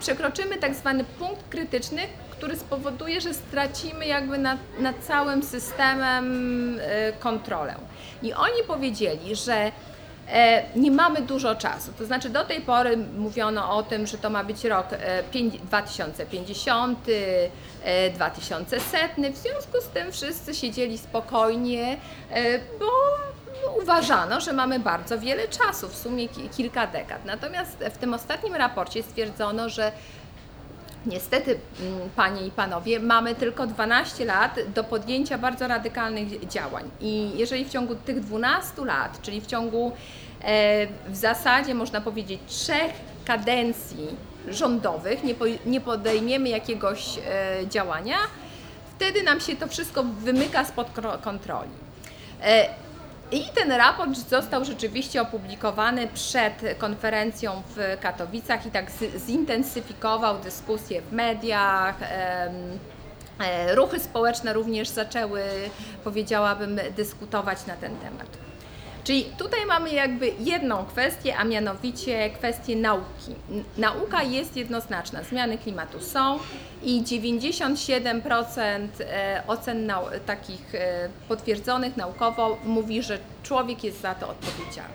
Przekroczymy 0.00 0.56
tak 0.56 0.74
zwany 0.74 1.04
punkt 1.04 1.48
krytyczny, 1.48 2.02
który 2.40 2.56
spowoduje, 2.56 3.20
że 3.20 3.34
stracimy 3.34 4.06
jakby 4.06 4.38
nad, 4.38 4.58
nad 4.78 4.98
całym 4.98 5.42
systemem 5.42 6.78
e, 6.82 7.12
kontrolę. 7.12 7.74
I 8.22 8.32
oni 8.32 8.62
powiedzieli, 8.66 9.36
że 9.36 9.72
e, 10.28 10.64
nie 10.76 10.90
mamy 10.90 11.22
dużo 11.22 11.54
czasu. 11.54 11.92
To 11.98 12.06
znaczy 12.06 12.30
do 12.30 12.44
tej 12.44 12.60
pory 12.60 12.96
mówiono 12.96 13.76
o 13.76 13.82
tym, 13.82 14.06
że 14.06 14.18
to 14.18 14.30
ma 14.30 14.44
być 14.44 14.64
rok 14.64 14.86
2050, 15.64 16.98
2100. 18.14 18.76
W 19.32 19.36
związku 19.36 19.80
z 19.80 19.88
tym 19.88 20.12
wszyscy 20.12 20.54
siedzieli 20.54 20.98
spokojnie, 20.98 21.96
e, 22.30 22.58
bo 22.58 22.86
uważano, 23.82 24.40
że 24.40 24.52
mamy 24.52 24.78
bardzo 24.78 25.18
wiele 25.18 25.48
czasu, 25.48 25.88
w 25.88 25.96
sumie 25.96 26.28
kilka 26.56 26.86
dekad. 26.86 27.24
Natomiast 27.24 27.76
w 27.90 27.98
tym 27.98 28.14
ostatnim 28.14 28.54
raporcie 28.54 29.02
stwierdzono, 29.02 29.68
że 29.68 29.92
Niestety, 31.06 31.58
mm, 31.80 32.10
Panie 32.16 32.46
i 32.46 32.50
Panowie, 32.50 33.00
mamy 33.00 33.34
tylko 33.34 33.66
12 33.66 34.24
lat 34.24 34.58
do 34.74 34.84
podjęcia 34.84 35.38
bardzo 35.38 35.68
radykalnych 35.68 36.48
działań. 36.48 36.90
I 37.00 37.30
jeżeli 37.36 37.64
w 37.64 37.70
ciągu 37.70 37.94
tych 37.94 38.20
12 38.20 38.84
lat, 38.84 39.22
czyli 39.22 39.40
w 39.40 39.46
ciągu 39.46 39.92
e, 40.42 40.86
w 41.08 41.16
zasadzie 41.16 41.74
można 41.74 42.00
powiedzieć 42.00 42.40
trzech 42.46 42.92
kadencji 43.24 44.08
rządowych, 44.48 45.24
nie, 45.24 45.34
po, 45.34 45.44
nie 45.66 45.80
podejmiemy 45.80 46.48
jakiegoś 46.48 47.18
e, 47.18 47.22
działania, 47.68 48.16
wtedy 48.96 49.22
nam 49.22 49.40
się 49.40 49.56
to 49.56 49.68
wszystko 49.68 50.04
wymyka 50.04 50.64
spod 50.64 50.88
kontroli. 51.22 51.70
I 53.32 53.44
ten 53.54 53.72
raport 53.72 54.16
został 54.28 54.64
rzeczywiście 54.64 55.22
opublikowany 55.22 56.08
przed 56.14 56.62
konferencją 56.78 57.62
w 57.76 58.00
Katowicach 58.00 58.66
i 58.66 58.70
tak 58.70 58.90
zintensyfikował 59.26 60.38
dyskusję 60.38 61.02
w 61.02 61.12
mediach. 61.12 62.02
E, 62.02 62.50
ruchy 63.74 64.00
społeczne 64.00 64.52
również 64.52 64.88
zaczęły, 64.88 65.42
powiedziałabym, 66.04 66.80
dyskutować 66.96 67.66
na 67.66 67.76
ten 67.76 67.96
temat. 67.96 68.49
Czyli 69.10 69.24
tutaj 69.24 69.66
mamy 69.66 69.92
jakby 69.92 70.32
jedną 70.40 70.84
kwestię, 70.84 71.36
a 71.36 71.44
mianowicie 71.44 72.30
kwestię 72.30 72.76
nauki. 72.76 73.34
Nauka 73.78 74.22
jest 74.22 74.56
jednoznaczna, 74.56 75.22
zmiany 75.22 75.58
klimatu 75.58 76.00
są 76.00 76.38
i 76.82 77.02
97% 77.02 78.88
e, 79.00 79.42
ocen 79.46 79.92
takich 80.26 80.74
e, 80.74 81.08
potwierdzonych 81.28 81.96
naukowo 81.96 82.58
mówi, 82.64 83.02
że 83.02 83.18
człowiek 83.42 83.84
jest 83.84 84.00
za 84.00 84.14
to 84.14 84.28
odpowiedzialny. 84.28 84.94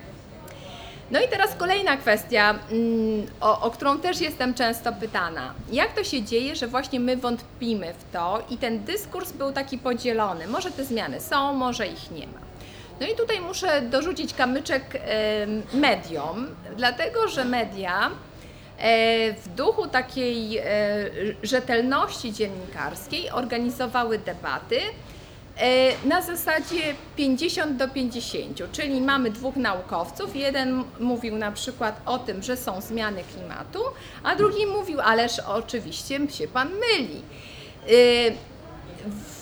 No 1.11 1.21
i 1.21 1.27
teraz 1.27 1.55
kolejna 1.55 1.97
kwestia, 1.97 2.59
mm, 2.71 3.27
o, 3.41 3.61
o, 3.61 3.71
którą 3.71 3.99
też 3.99 4.21
jestem 4.21 4.53
często 4.53 4.93
pytana. 4.93 5.53
Jak 5.71 5.93
to 5.93 6.03
się 6.03 6.23
dzieje, 6.23 6.55
że 6.55 6.67
właśnie 6.67 6.99
my 6.99 7.17
wątpimy 7.17 7.93
w 7.93 8.13
to 8.13 8.45
i 8.49 8.57
ten 8.57 8.83
dyskurs 8.83 9.31
był 9.31 9.51
taki 9.51 9.77
podzielony? 9.77 10.47
Może 10.47 10.71
te 10.71 10.85
zmiany 10.85 11.21
są, 11.21 11.53
może 11.53 11.87
ich 11.87 12.11
nie 12.11 12.27
ma. 12.27 12.44
No 12.99 13.07
i 13.07 13.15
tutaj 13.15 13.41
muszę 13.41 13.81
dorzucić 13.81 14.33
kamyczek 14.33 15.01
mediom, 15.73 16.47
dlatego 16.77 17.27
że 17.27 17.45
media 17.45 18.11
e, 18.77 19.33
w 19.33 19.47
duchu 19.47 19.87
takiej 19.87 20.57
e, 20.57 20.63
rzetelności 21.43 22.33
dziennikarskiej 22.33 23.31
organizowały 23.31 24.19
debaty 24.19 24.79
e, 25.57 26.07
na 26.07 26.21
zasadzie 26.21 26.95
50 27.15 27.77
do 27.77 27.87
50, 27.87 28.71
czyli 28.71 29.01
mamy 29.01 29.31
dwóch 29.31 29.55
naukowców. 29.55 30.35
Jeden 30.35 30.83
mówił 30.99 31.35
na 31.35 31.51
przykład 31.51 32.01
o 32.05 32.19
tym, 32.19 32.43
że 32.43 32.57
są 32.57 32.81
zmiany 32.81 33.23
klimatu, 33.23 33.79
a 34.23 34.35
drugi 34.35 34.65
mówił, 34.65 35.01
ależ 35.01 35.39
oczywiście 35.39 36.19
się 36.31 36.47
pan 36.47 36.69
myli 36.69 37.21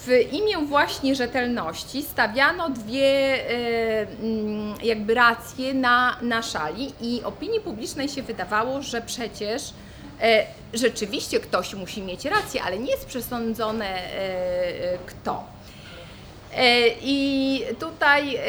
w 0.06 0.34
imię 0.34 0.58
właśnie 0.58 1.16
rzetelności 1.16 2.04
stawiano 2.04 2.70
dwie 2.70 3.50
e, 3.50 4.08
mm, 4.22 4.76
jakby 4.84 5.14
racje 5.14 5.74
na, 5.74 6.18
na 6.22 6.42
szali 6.42 6.94
i 7.02 7.24
opinii 7.24 7.60
publicznej 7.60 8.10
się 8.10 8.24
wydawało, 8.24 8.82
że 8.82 9.02
przecież 9.02 9.74
e, 10.22 10.46
rzeczywiście 10.74 11.40
ktoś 11.40 11.74
musi 11.74 12.02
mieć 12.02 12.26
rację, 12.26 12.64
ale 12.64 12.80
nie 12.80 12.92
jest 12.92 13.06
przesądzone 13.06 13.86
e, 13.86 14.98
kto. 15.06 15.54
I 17.02 17.62
tutaj 17.80 18.40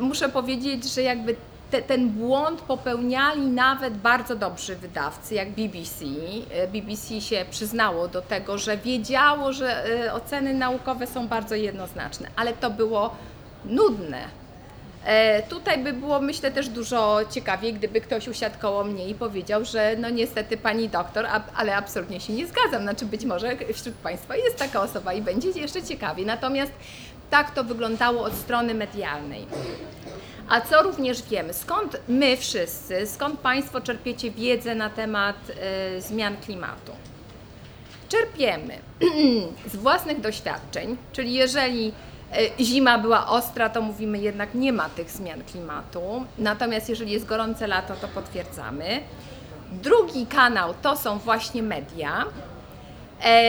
muszę 0.00 0.28
powiedzieć, 0.28 0.84
że 0.94 1.02
jakby 1.02 1.36
te, 1.76 1.82
ten 1.82 2.08
błąd 2.08 2.60
popełniali 2.60 3.46
nawet 3.46 3.94
bardzo 3.94 4.36
dobrzy 4.36 4.76
wydawcy, 4.76 5.34
jak 5.34 5.50
BBC. 5.50 6.04
E, 6.50 6.68
BBC 6.68 7.20
się 7.20 7.44
przyznało 7.50 8.08
do 8.08 8.22
tego, 8.22 8.58
że 8.58 8.76
wiedziało, 8.76 9.52
że 9.52 9.86
e, 10.04 10.14
oceny 10.14 10.54
naukowe 10.54 11.06
są 11.06 11.28
bardzo 11.28 11.54
jednoznaczne, 11.54 12.28
ale 12.36 12.52
to 12.52 12.70
było 12.70 13.16
nudne. 13.64 14.18
E, 15.04 15.42
tutaj 15.42 15.78
by 15.84 15.92
było, 15.92 16.20
myślę, 16.20 16.50
też 16.50 16.68
dużo 16.68 17.18
ciekawiej, 17.30 17.74
gdyby 17.74 18.00
ktoś 18.00 18.28
usiadł 18.28 18.58
koło 18.60 18.84
mnie 18.84 19.08
i 19.08 19.14
powiedział, 19.14 19.64
że 19.64 19.96
no 19.98 20.10
niestety 20.10 20.56
pani 20.56 20.88
doktor, 20.88 21.26
ale 21.56 21.76
absolutnie 21.76 22.20
się 22.20 22.32
nie 22.32 22.46
zgadzam. 22.46 22.82
Znaczy 22.82 23.06
być 23.06 23.24
może 23.24 23.56
wśród 23.74 23.94
Państwa 23.94 24.36
jest 24.36 24.56
taka 24.56 24.82
osoba 24.82 25.12
i 25.12 25.22
będzie 25.22 25.50
jeszcze 25.50 25.82
ciekawiej. 25.82 26.26
Natomiast 26.26 26.72
tak 27.30 27.50
to 27.50 27.64
wyglądało 27.64 28.22
od 28.22 28.32
strony 28.32 28.74
medialnej. 28.74 29.46
A 30.48 30.60
co 30.60 30.82
również 30.82 31.22
wiemy? 31.22 31.54
Skąd 31.54 31.96
my 32.08 32.36
wszyscy, 32.36 33.06
skąd 33.06 33.40
Państwo 33.40 33.80
czerpiecie 33.80 34.30
wiedzę 34.30 34.74
na 34.74 34.90
temat 34.90 35.36
y, 35.96 36.00
zmian 36.00 36.36
klimatu? 36.36 36.92
Czerpiemy 38.08 38.78
z 39.72 39.76
własnych 39.76 40.20
doświadczeń, 40.20 40.96
czyli 41.12 41.32
jeżeli 41.32 41.92
y, 42.58 42.64
zima 42.64 42.98
była 42.98 43.28
ostra, 43.28 43.68
to 43.68 43.82
mówimy 43.82 44.18
jednak 44.18 44.54
nie 44.54 44.72
ma 44.72 44.88
tych 44.88 45.10
zmian 45.10 45.44
klimatu. 45.44 46.24
Natomiast 46.38 46.88
jeżeli 46.88 47.12
jest 47.12 47.26
gorące 47.26 47.66
lato, 47.66 47.94
to 47.94 48.08
potwierdzamy. 48.08 49.00
Drugi 49.72 50.26
kanał 50.26 50.74
to 50.82 50.96
są 50.96 51.18
właśnie 51.18 51.62
media. 51.62 52.24
E, 53.24 53.42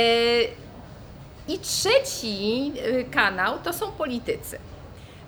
I 1.47 1.59
trzeci 1.59 2.71
kanał 3.11 3.59
to 3.63 3.73
są 3.73 3.91
politycy. 3.91 4.59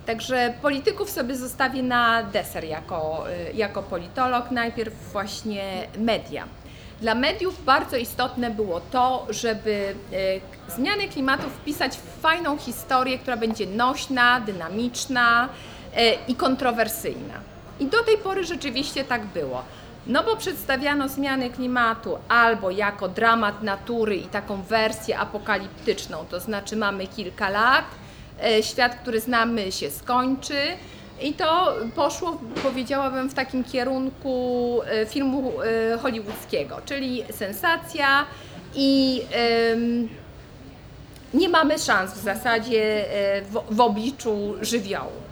Także 0.09 0.53
polityków 0.61 1.09
sobie 1.09 1.35
zostawię 1.35 1.83
na 1.83 2.23
deser 2.23 2.63
jako, 2.63 3.25
y, 3.49 3.53
jako 3.53 3.83
politolog. 3.83 4.51
Najpierw 4.51 5.11
właśnie 5.11 5.87
media. 5.97 6.43
Dla 7.01 7.15
mediów 7.15 7.65
bardzo 7.65 7.97
istotne 7.97 8.51
było 8.51 8.79
to, 8.79 9.27
żeby 9.29 9.95
y, 10.13 10.71
zmiany 10.75 11.07
klimatu 11.07 11.49
wpisać 11.49 11.97
w 11.97 12.21
fajną 12.21 12.57
historię, 12.57 13.19
która 13.19 13.37
będzie 13.37 13.65
nośna, 13.65 14.39
dynamiczna 14.39 15.49
y, 15.49 15.97
i 16.27 16.35
kontrowersyjna. 16.35 17.35
I 17.79 17.85
do 17.85 18.03
tej 18.03 18.17
pory 18.17 18.43
rzeczywiście 18.43 19.03
tak 19.03 19.25
było. 19.25 19.63
No 20.07 20.23
bo 20.23 20.35
przedstawiano 20.35 21.07
zmiany 21.07 21.49
klimatu 21.49 22.17
albo 22.29 22.71
jako 22.71 23.07
dramat 23.07 23.63
natury 23.63 24.15
i 24.15 24.27
taką 24.27 24.61
wersję 24.61 25.19
apokaliptyczną, 25.19 26.25
to 26.29 26.39
znaczy 26.39 26.75
mamy 26.75 27.07
kilka 27.07 27.49
lat, 27.49 27.85
świat, 28.61 28.95
który 28.95 29.19
znamy 29.19 29.71
się 29.71 29.91
skończy, 29.91 30.57
i 31.21 31.33
to 31.33 31.75
poszło, 31.95 32.37
powiedziałabym, 32.63 33.29
w 33.29 33.33
takim 33.33 33.63
kierunku 33.63 34.79
e, 34.85 35.05
filmu 35.05 35.53
e, 35.61 35.97
hollywoodzkiego, 35.97 36.81
czyli 36.85 37.23
sensacja 37.31 38.25
i 38.75 39.21
nie 41.33 41.49
mamy 41.49 41.79
szans 41.79 42.13
w 42.13 42.23
zasadzie 42.23 43.05
w, 43.49 43.75
w 43.75 43.79
obliczu 43.79 44.55
żywiołu. 44.61 45.28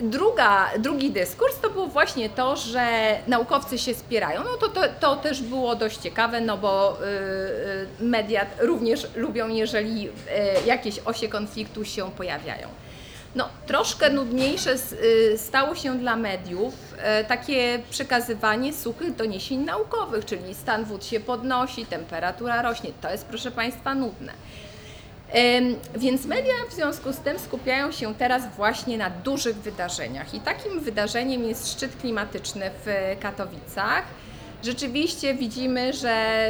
Druga, 0.00 0.70
drugi 0.78 1.10
dyskurs 1.10 1.60
to 1.60 1.70
było 1.70 1.86
właśnie 1.86 2.30
to, 2.30 2.56
że 2.56 3.16
naukowcy 3.26 3.78
się 3.78 3.94
spierają. 3.94 4.44
No 4.44 4.56
to, 4.56 4.68
to, 4.68 4.80
to 5.00 5.16
też 5.16 5.42
było 5.42 5.76
dość 5.76 5.96
ciekawe, 5.96 6.40
no 6.40 6.58
bo 6.58 6.98
y, 8.00 8.04
media 8.04 8.46
również 8.60 9.06
lubią, 9.16 9.48
jeżeli 9.48 10.08
y, 10.08 10.12
jakieś 10.66 10.98
osie 11.04 11.28
konfliktu 11.28 11.84
się 11.84 12.10
pojawiają. 12.10 12.68
No, 13.34 13.48
troszkę 13.66 14.10
nudniejsze 14.10 14.74
y, 14.74 15.38
stało 15.38 15.74
się 15.74 15.98
dla 15.98 16.16
mediów 16.16 16.74
y, 17.20 17.24
takie 17.24 17.78
przekazywanie 17.90 18.72
suchych 18.72 19.16
doniesień 19.16 19.60
naukowych, 19.60 20.24
czyli 20.24 20.54
stan 20.54 20.84
wód 20.84 21.04
się 21.04 21.20
podnosi, 21.20 21.86
temperatura 21.86 22.62
rośnie. 22.62 22.90
To 23.00 23.10
jest, 23.10 23.26
proszę 23.26 23.50
Państwa, 23.50 23.94
nudne. 23.94 24.32
Więc 25.96 26.26
media 26.26 26.52
w 26.70 26.74
związku 26.74 27.12
z 27.12 27.16
tym 27.18 27.38
skupiają 27.38 27.92
się 27.92 28.14
teraz 28.14 28.42
właśnie 28.56 28.98
na 28.98 29.10
dużych 29.10 29.56
wydarzeniach. 29.56 30.34
I 30.34 30.40
takim 30.40 30.80
wydarzeniem 30.80 31.44
jest 31.44 31.72
szczyt 31.72 31.96
klimatyczny 31.96 32.70
w 32.84 33.16
Katowicach. 33.20 34.04
Rzeczywiście 34.62 35.34
widzimy, 35.34 35.92
że 35.92 36.46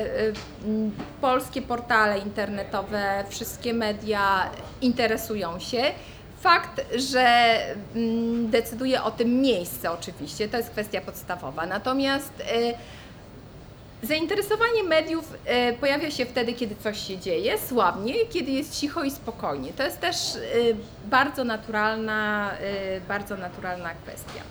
polskie 1.21 1.62
portale 1.62 2.19
internetowe, 2.19 3.25
wszystkie 3.29 3.75
media 3.75 4.51
interesują 4.81 5.59
się. 5.59 5.83
Fakt, 6.41 6.81
że 6.97 7.57
decyduje 8.43 9.03
o 9.03 9.11
tym 9.11 9.41
miejsce 9.41 9.91
oczywiście, 9.91 10.49
to 10.49 10.57
jest 10.57 10.71
kwestia 10.71 11.01
podstawowa. 11.01 11.67
Natomiast 11.67 12.33
y, 12.41 12.45
Zainteresowanie 14.02 14.85
mediów 14.85 15.35
e, 15.44 15.73
pojawia 15.73 16.11
się 16.11 16.26
wtedy, 16.26 16.52
kiedy 16.52 16.76
coś 16.76 17.06
się 17.06 17.18
dzieje, 17.18 17.59
słabnie, 17.59 18.14
kiedy 18.26 18.50
jest 18.50 18.80
cicho 18.80 19.04
i 19.04 19.11
spokojnie. 19.11 19.73
To 19.73 19.82
jest 19.82 20.00
też 20.00 20.16
e, 20.16 20.40
bardzo 21.04 21.44
naturalna, 21.44 22.52
e, 22.52 23.00
bardzo 23.00 23.37
naturalna 23.37 23.94
kwestia. 23.94 24.42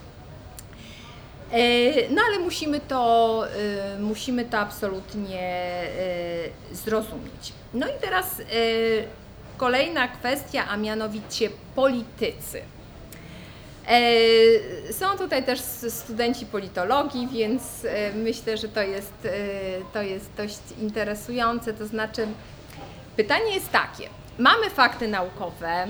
No 2.09 2.21
ale 2.27 2.39
musimy 2.39 2.79
to, 2.79 3.43
musimy 3.99 4.45
to 4.45 4.57
absolutnie 4.57 5.83
zrozumieć. 6.71 7.53
No 7.73 7.87
i 7.87 7.91
teraz 8.01 8.41
kolejna 9.57 10.07
kwestia, 10.07 10.67
a 10.69 10.77
mianowicie 10.77 11.49
politycy. 11.75 12.61
E, 13.87 14.93
są 14.93 15.17
tutaj 15.17 15.43
też 15.43 15.59
studenci 15.89 16.45
politologii, 16.45 17.27
więc 17.27 17.85
e, 17.85 18.13
myślę, 18.13 18.57
że 18.57 18.67
to 18.67 18.81
jest, 18.81 19.13
e, 19.25 19.29
to 19.93 20.01
jest 20.01 20.29
dość 20.37 20.59
interesujące. 20.81 21.73
To 21.73 21.87
znaczy, 21.87 22.27
pytanie 23.17 23.53
jest 23.53 23.71
takie: 23.71 24.09
mamy 24.37 24.69
fakty 24.69 25.07
naukowe, 25.07 25.87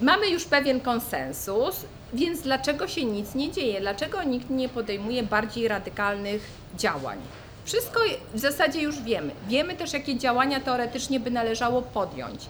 mamy 0.00 0.28
już 0.28 0.44
pewien 0.44 0.80
konsensus, 0.80 1.84
więc 2.14 2.40
dlaczego 2.40 2.88
się 2.88 3.04
nic 3.04 3.34
nie 3.34 3.52
dzieje? 3.52 3.80
Dlaczego 3.80 4.22
nikt 4.22 4.50
nie 4.50 4.68
podejmuje 4.68 5.22
bardziej 5.22 5.68
radykalnych 5.68 6.42
działań? 6.76 7.18
Wszystko 7.66 8.00
w 8.34 8.38
zasadzie 8.38 8.82
już 8.82 9.02
wiemy. 9.02 9.32
Wiemy 9.48 9.74
też, 9.74 9.92
jakie 9.92 10.18
działania 10.18 10.60
teoretycznie 10.60 11.20
by 11.20 11.30
należało 11.30 11.82
podjąć. 11.82 12.40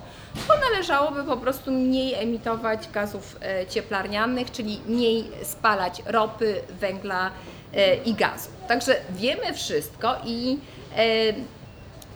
Bo 0.48 0.54
należałoby 0.70 1.24
po 1.24 1.36
prostu 1.36 1.72
mniej 1.72 2.14
emitować 2.14 2.88
gazów 2.92 3.36
e, 3.42 3.66
cieplarnianych, 3.66 4.50
czyli 4.50 4.80
mniej 4.86 5.24
spalać 5.42 6.02
ropy, 6.06 6.60
węgla 6.80 7.30
e, 7.74 7.94
i 7.94 8.14
gazu. 8.14 8.50
Także 8.68 8.96
wiemy 9.10 9.54
wszystko 9.54 10.16
i 10.24 10.58
e, 10.96 11.56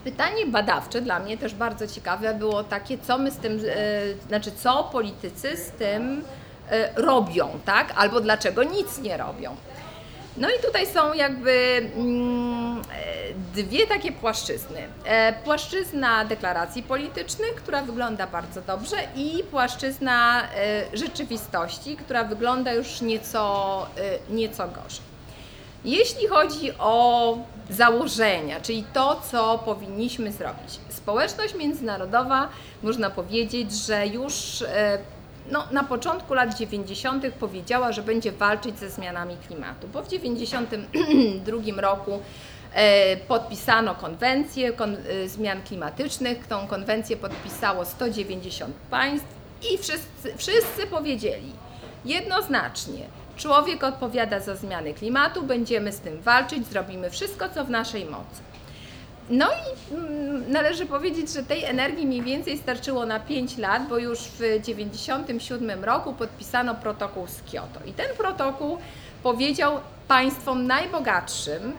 Pytanie 0.05 0.47
badawcze 0.47 1.01
dla 1.01 1.19
mnie 1.19 1.39
też 1.39 1.55
bardzo 1.55 1.87
ciekawe 1.87 2.35
było 2.35 2.65
takie, 2.65 2.99
co 2.99 3.19
my 3.19 3.31
z 3.31 3.37
tym, 3.37 3.61
znaczy 4.29 4.53
co 4.53 4.85
politycy 4.85 5.57
z 5.57 5.71
tym 5.71 6.25
robią, 6.97 7.49
tak? 7.65 7.93
Albo 7.97 8.21
dlaczego 8.21 8.63
nic 8.63 8.99
nie 8.99 9.17
robią. 9.17 9.57
No 10.41 10.49
i 10.49 10.63
tutaj 10.63 10.87
są 10.87 11.15
jakby 11.15 11.51
mm, 11.97 12.83
dwie 13.55 13.87
takie 13.87 14.13
płaszczyzny. 14.13 14.89
E, 15.05 15.33
płaszczyzna 15.33 16.25
deklaracji 16.25 16.83
politycznych, 16.83 17.55
która 17.55 17.83
wygląda 17.83 18.27
bardzo 18.27 18.63
dobrze 18.63 18.97
i 19.17 19.45
płaszczyzna 19.51 20.43
e, 20.43 20.97
rzeczywistości, 20.97 21.97
która 21.97 22.25
wygląda 22.25 22.73
już 22.73 23.01
nieco, 23.01 23.87
e, 23.97 24.33
nieco 24.35 24.69
gorzej. 24.69 25.11
Jeśli 25.85 26.29
chodzi 26.29 26.73
o 26.79 27.39
założenia, 27.71 28.61
czyli 28.61 28.85
to, 28.93 29.23
co 29.31 29.59
powinniśmy 29.59 30.33
zrobić, 30.33 30.81
społeczność 30.89 31.55
międzynarodowa, 31.55 32.49
można 32.83 33.11
powiedzieć, 33.11 33.73
że 33.73 34.07
już 34.07 34.65
no, 35.51 35.67
na 35.71 35.85
początku 35.85 36.35
lat 36.35 36.59
90. 36.59 37.25
powiedziała, 37.41 37.93
że 37.93 38.03
będzie 38.03 38.33
walczyć 38.33 38.79
ze 38.79 38.91
zmianami 38.91 39.37
klimatu, 39.47 39.89
bo 39.89 40.03
w 40.03 40.09
92 40.09 41.57
roku 41.81 42.21
e, 42.75 43.17
podpisano 43.17 43.95
konwencję 43.95 44.73
kon, 44.73 44.97
e, 44.97 45.29
zmian 45.29 45.63
klimatycznych. 45.63 46.47
Tą 46.47 46.67
konwencję 46.67 47.17
podpisało 47.17 47.85
190 47.85 48.75
państw 48.91 49.29
i 49.73 49.79
wszyscy, 49.79 50.37
wszyscy 50.37 50.87
powiedzieli 50.91 51.53
jednoznacznie, 52.05 53.07
człowiek 53.37 53.85
odpowiada 53.85 54.41
za 54.41 54.57
zmiany 54.57 54.95
klimatu, 54.95 55.43
będziemy 55.43 55.93
z 55.93 56.01
tym 56.01 56.21
walczyć, 56.21 56.67
zrobimy 56.67 57.11
wszystko, 57.11 57.49
co 57.49 57.65
w 57.65 57.71
naszej 57.71 58.05
mocy. 58.05 58.50
No 59.31 59.47
i 59.47 59.95
mm, 59.95 60.53
należy 60.53 60.87
powiedzieć, 60.87 61.31
że 61.33 61.43
tej 61.43 61.65
energii 61.65 62.07
mniej 62.07 62.23
więcej 62.23 62.59
starczyło 62.59 63.07
na 63.07 63.21
5 63.21 63.59
lat, 63.59 63.89
bo 63.89 63.99
już 63.99 64.19
w 64.19 64.39
1997 64.39 65.85
roku 65.85 66.13
podpisano 66.13 66.75
protokół 66.75 67.27
z 67.27 67.43
Kioto. 67.43 67.81
I 67.87 67.93
ten 67.93 68.17
protokół 68.17 68.79
powiedział 69.23 69.81
państwom 70.09 70.67
najbogatszym, 70.67 71.73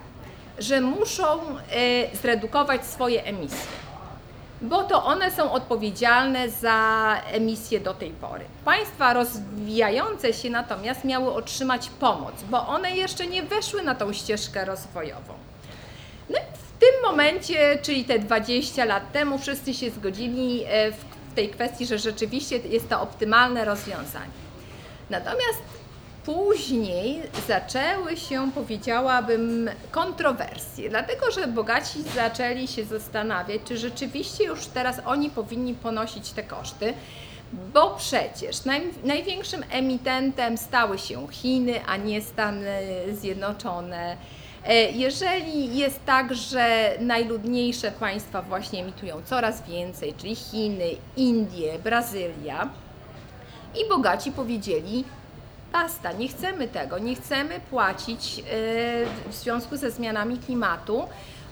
że 0.60 0.82
muszą 0.82 1.26
e, 1.26 2.16
zredukować 2.16 2.86
swoje 2.86 3.24
emisje, 3.24 3.68
bo 4.62 4.84
to 4.84 5.06
one 5.06 5.32
są 5.32 5.52
odpowiedzialne 5.52 6.50
za 6.50 7.22
emisje 7.32 7.80
do 7.80 7.94
tej 7.94 8.10
pory. 8.10 8.46
Państwa 8.66 9.14
rozwijające 9.14 10.34
się 10.34 10.50
natomiast 10.50 11.04
miały 11.04 11.34
otrzymać 11.34 11.90
pomoc, 11.90 12.34
bo 12.50 12.68
one 12.68 12.92
jeszcze 12.92 13.28
nie 13.28 13.44
weszły 13.44 13.84
na 13.84 13.96
tą 13.96 14.14
ścieżkę 14.14 14.66
rozwojową. 14.66 15.34
No 16.30 16.38
tym 16.82 17.12
momencie, 17.12 17.80
czyli 17.82 18.06
te 18.06 18.20
20 18.20 18.86
lat 18.86 19.12
temu, 19.12 19.38
wszyscy 19.38 19.74
się 19.74 19.92
zgodzili 19.92 20.64
e, 20.68 20.92
w 20.92 21.34
tej 21.36 21.50
kwestii, 21.50 21.86
że 21.86 22.00
rzeczywiście 22.00 22.58
jest 22.58 22.90
to 22.90 23.02
optymalne 23.02 23.66
rozwiązanie. 23.66 24.32
Natomiast 25.10 25.62
później 26.26 27.22
zaczęły 27.48 28.18
się, 28.18 28.52
powiedziałabym, 28.52 29.70
kontrowersje, 29.92 30.90
dlatego 30.90 31.32
że 31.32 31.48
bogaci 31.48 32.04
zaczęli 32.16 32.68
się 32.68 32.86
zastanawiać, 32.86 33.62
czy 33.66 33.78
rzeczywiście 33.78 34.44
już 34.44 34.66
teraz 34.66 35.02
oni 35.06 35.30
powinni 35.30 35.74
ponosić 35.74 36.32
te 36.32 36.44
koszty. 36.44 36.94
Bo 37.74 37.96
przecież 37.96 38.66
naj, 38.66 38.82
największym 39.04 39.64
emitentem 39.72 40.58
stały 40.58 41.00
się 41.00 41.28
Chiny, 41.32 41.86
a 41.86 41.98
nie 41.98 42.22
Stany 42.22 42.82
Zjednoczone, 43.14 44.18
jeżeli 44.94 45.78
jest 45.78 46.06
tak, 46.06 46.36
że 46.36 46.92
najludniejsze 47.00 47.92
państwa 47.92 48.42
właśnie 48.42 48.80
emitują 48.80 49.22
coraz 49.26 49.68
więcej, 49.68 50.14
czyli 50.14 50.36
Chiny, 50.36 50.90
Indie, 51.18 51.80
Brazylia, 51.80 52.70
i 53.76 53.90
bogaci 53.90 54.32
powiedzieli, 54.32 55.04
basta, 55.72 56.12
nie 56.12 56.28
chcemy 56.28 56.68
tego, 56.68 57.00
nie 57.00 57.16
chcemy 57.16 57.60
płacić 57.70 58.40
e, 58.40 58.44
w 59.30 59.34
związku 59.34 59.78
ze 59.78 59.92
zmianami 59.92 60.38
klimatu, 60.38 61.04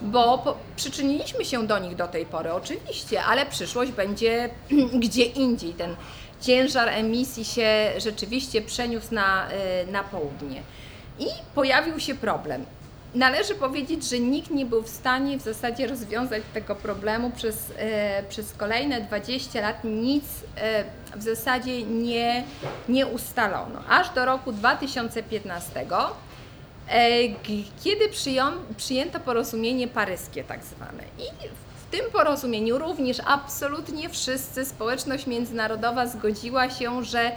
bo 0.01 0.57
przyczyniliśmy 0.75 1.45
się 1.45 1.67
do 1.67 1.79
nich 1.79 1.95
do 1.95 2.07
tej 2.07 2.25
pory, 2.25 2.53
oczywiście, 2.53 3.23
ale 3.23 3.45
przyszłość 3.45 3.91
będzie 3.91 4.49
gdzie 5.03 5.23
indziej. 5.23 5.73
Ten 5.73 5.95
ciężar 6.41 6.89
emisji 6.89 7.45
się 7.45 7.91
rzeczywiście 7.97 8.61
przeniósł 8.61 9.13
na, 9.13 9.49
e, 9.49 9.85
na 9.85 10.03
południe. 10.03 10.61
I 11.19 11.25
pojawił 11.55 11.99
się 11.99 12.15
problem. 12.15 12.65
Należy 13.15 13.55
powiedzieć, 13.55 14.09
że 14.09 14.19
nikt 14.19 14.51
nie 14.51 14.65
był 14.65 14.83
w 14.83 14.89
stanie 14.89 15.37
w 15.37 15.41
zasadzie 15.41 15.87
rozwiązać 15.87 16.43
tego 16.53 16.75
problemu 16.75 17.31
przez, 17.31 17.73
e, 17.77 18.23
przez 18.23 18.53
kolejne 18.53 19.01
20 19.01 19.61
lat. 19.61 19.83
Nic 19.83 20.23
e, 20.57 20.83
w 21.15 21.23
zasadzie 21.23 21.83
nie, 21.83 22.43
nie 22.89 23.07
ustalono. 23.07 23.79
Aż 23.89 24.09
do 24.09 24.25
roku 24.25 24.51
2015 24.51 25.85
kiedy 27.83 28.09
przyjęto 28.77 29.19
porozumienie 29.19 29.87
paryskie 29.87 30.43
tak 30.43 30.63
zwane. 30.63 31.03
I 31.17 31.47
w 31.87 31.91
tym 31.91 32.11
porozumieniu 32.11 32.77
również 32.77 33.17
absolutnie 33.25 34.09
wszyscy, 34.09 34.65
społeczność 34.65 35.27
międzynarodowa 35.27 36.07
zgodziła 36.07 36.69
się, 36.69 37.03
że 37.03 37.31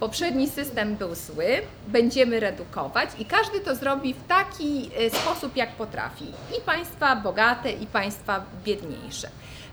poprzedni 0.00 0.48
system 0.48 0.96
był 0.96 1.14
zły, 1.14 1.46
będziemy 1.88 2.40
redukować 2.40 3.10
i 3.18 3.24
każdy 3.24 3.60
to 3.60 3.74
zrobi 3.74 4.14
w 4.14 4.26
taki 4.26 4.90
e, 4.98 5.10
sposób, 5.10 5.56
jak 5.56 5.70
potrafi. 5.70 6.24
I 6.58 6.60
państwa 6.60 7.16
bogate, 7.16 7.72
i 7.72 7.86
państwa 7.86 8.44
biedniejsze. 8.64 9.28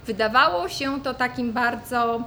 Wydawało 0.05 0.69
się 0.69 1.01
to 1.01 1.13
takim 1.13 1.53
bardzo 1.53 2.21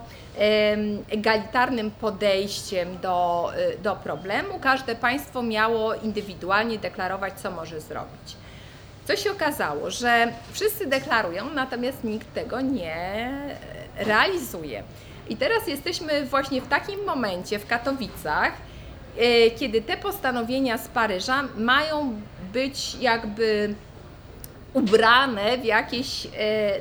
egalitarnym 1.10 1.90
podejściem 1.90 2.98
do, 2.98 3.50
e, 3.56 3.78
do 3.78 3.96
problemu. 3.96 4.58
Każde 4.60 4.94
państwo 4.94 5.42
miało 5.42 5.94
indywidualnie 5.94 6.78
deklarować, 6.78 7.34
co 7.34 7.50
może 7.50 7.80
zrobić. 7.80 8.36
Co 9.04 9.16
się 9.16 9.32
okazało, 9.32 9.90
że 9.90 10.32
wszyscy 10.52 10.86
deklarują, 10.86 11.50
natomiast 11.54 12.04
nikt 12.04 12.34
tego 12.34 12.60
nie 12.60 13.30
realizuje. 13.96 14.82
I 15.30 15.36
teraz 15.36 15.68
jesteśmy 15.68 16.26
właśnie 16.26 16.60
w 16.60 16.68
takim 16.68 17.04
momencie 17.04 17.58
w 17.58 17.66
Katowicach, 17.66 18.52
e, 19.18 19.50
kiedy 19.50 19.82
te 19.82 19.96
postanowienia 19.96 20.78
z 20.78 20.88
Paryża 20.88 21.42
mają 21.56 22.20
być 22.52 22.94
jakby 22.94 23.74
ubrane 24.74 25.58
w 25.58 25.64
jakieś 25.64 26.26
e, 26.26 26.30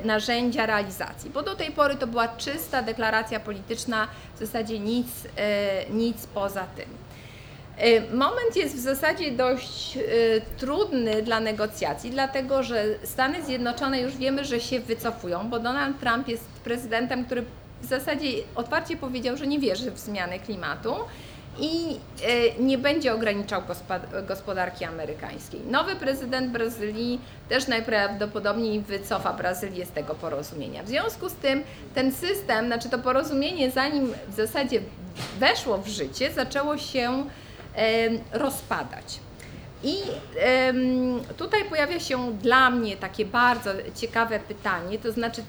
narzędzia 0.04 0.66
realizacji, 0.66 1.30
bo 1.30 1.42
do 1.42 1.54
tej 1.54 1.70
pory 1.70 1.96
to 1.96 2.06
była 2.06 2.28
czysta 2.28 2.82
deklaracja 2.82 3.40
polityczna, 3.40 4.08
w 4.36 4.38
zasadzie 4.38 4.78
nic, 4.78 5.08
e, 5.36 5.90
nic 5.90 6.26
poza 6.26 6.64
tym. 6.76 6.86
Moment 8.12 8.56
jest 8.56 8.76
w 8.76 8.78
zasadzie 8.78 9.30
dość 9.30 9.98
trudny 10.58 11.22
dla 11.22 11.40
negocjacji, 11.40 12.10
dlatego 12.10 12.62
że 12.62 12.84
Stany 13.04 13.44
Zjednoczone 13.44 14.00
już 14.00 14.16
wiemy, 14.16 14.44
że 14.44 14.60
się 14.60 14.80
wycofują, 14.80 15.50
bo 15.50 15.58
Donald 15.58 16.00
Trump 16.00 16.28
jest 16.28 16.44
prezydentem, 16.64 17.24
który 17.24 17.44
w 17.82 17.86
zasadzie 17.86 18.28
otwarcie 18.54 18.96
powiedział, 18.96 19.36
że 19.36 19.46
nie 19.46 19.58
wierzy 19.58 19.90
w 19.90 19.98
zmianę 19.98 20.38
klimatu 20.38 20.94
i 21.58 21.96
e, 22.22 22.62
nie 22.62 22.78
będzie 22.78 23.14
ograniczał 23.14 23.62
gospodarki 24.28 24.84
amerykańskiej. 24.84 25.60
Nowy 25.70 25.96
prezydent 25.96 26.52
Brazylii 26.52 27.20
też 27.48 27.68
najprawdopodobniej 27.68 28.80
wycofa 28.80 29.32
Brazylię 29.32 29.86
z 29.86 29.90
tego 29.90 30.14
porozumienia. 30.14 30.82
W 30.82 30.88
związku 30.88 31.28
z 31.28 31.34
tym 31.34 31.62
ten 31.94 32.12
system, 32.12 32.66
znaczy 32.66 32.88
to 32.88 32.98
porozumienie, 32.98 33.70
zanim 33.70 34.12
w 34.28 34.34
zasadzie 34.34 34.80
weszło 35.38 35.78
w 35.78 35.88
życie, 35.88 36.32
zaczęło 36.32 36.78
się 36.78 37.24
rozpadać. 38.32 39.20
I 39.82 39.94
tutaj 41.36 41.64
pojawia 41.64 42.00
się 42.00 42.32
dla 42.32 42.70
mnie 42.70 42.96
takie 42.96 43.24
bardzo 43.24 43.70
ciekawe 43.96 44.40
pytanie, 44.40 44.98
to 44.98 45.12
znaczy 45.12 45.42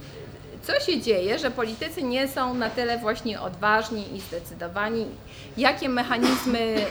co 0.63 0.79
się 0.79 1.01
dzieje, 1.01 1.39
że 1.39 1.51
politycy 1.51 2.03
nie 2.03 2.27
są 2.27 2.53
na 2.53 2.69
tyle 2.69 2.97
właśnie 2.97 3.41
odważni 3.41 4.15
i 4.15 4.19
zdecydowani, 4.19 5.05
jakie 5.57 5.89
mechanizmy 5.89 6.59
y, 6.59 6.81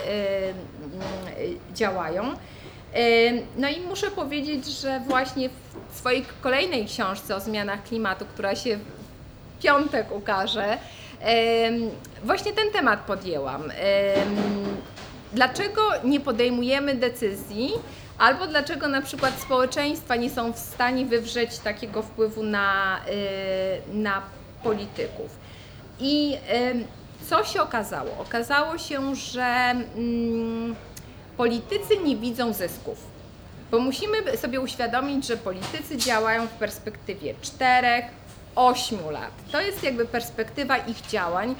y, 1.40 1.56
działają. 1.74 2.32
Y, 2.96 3.42
no 3.56 3.68
i 3.68 3.80
muszę 3.80 4.10
powiedzieć, 4.10 4.66
że 4.66 5.00
właśnie 5.08 5.48
w 5.90 5.98
swojej 5.98 6.24
kolejnej 6.40 6.86
książce 6.86 7.36
o 7.36 7.40
zmianach 7.40 7.82
klimatu, 7.84 8.24
która 8.24 8.56
się 8.56 8.76
w 8.76 9.62
piątek 9.62 10.12
ukaże, 10.12 10.78
właśnie 12.24 12.52
ten 12.52 12.70
temat 12.70 13.00
podjęłam. 13.00 13.72
Dlaczego 15.32 15.82
nie 16.04 16.20
podejmujemy 16.20 16.94
decyzji, 16.94 17.72
albo 18.20 18.46
dlaczego 18.46 18.88
na 18.88 19.02
przykład 19.02 19.40
społeczeństwa 19.40 20.16
nie 20.16 20.30
są 20.30 20.52
w 20.52 20.58
stanie 20.58 21.06
wywrzeć 21.06 21.58
takiego 21.58 22.02
wpływu 22.02 22.42
na, 22.42 23.00
y, 23.90 23.96
na 23.96 24.22
polityków. 24.62 25.38
I 26.00 26.36
co 27.28 27.44
się 27.44 27.62
okazało? 27.62 28.10
Okazało 28.18 28.78
się, 28.78 29.14
że 29.14 29.74
mm, 29.96 30.74
politycy 31.36 31.96
nie 32.04 32.16
widzą 32.16 32.52
zysków. 32.52 33.06
Bo 33.70 33.78
musimy 33.78 34.36
sobie 34.36 34.60
uświadomić, 34.60 35.26
że 35.26 35.36
politycy 35.36 35.96
działają 35.96 36.46
w 36.46 36.50
perspektywie 36.50 37.34
4, 37.42 37.88
8 38.54 39.10
lat. 39.10 39.30
To 39.52 39.60
jest 39.60 39.82
jakby 39.82 40.06
perspektywa 40.06 40.76
ich 40.76 41.00
działań 41.00 41.54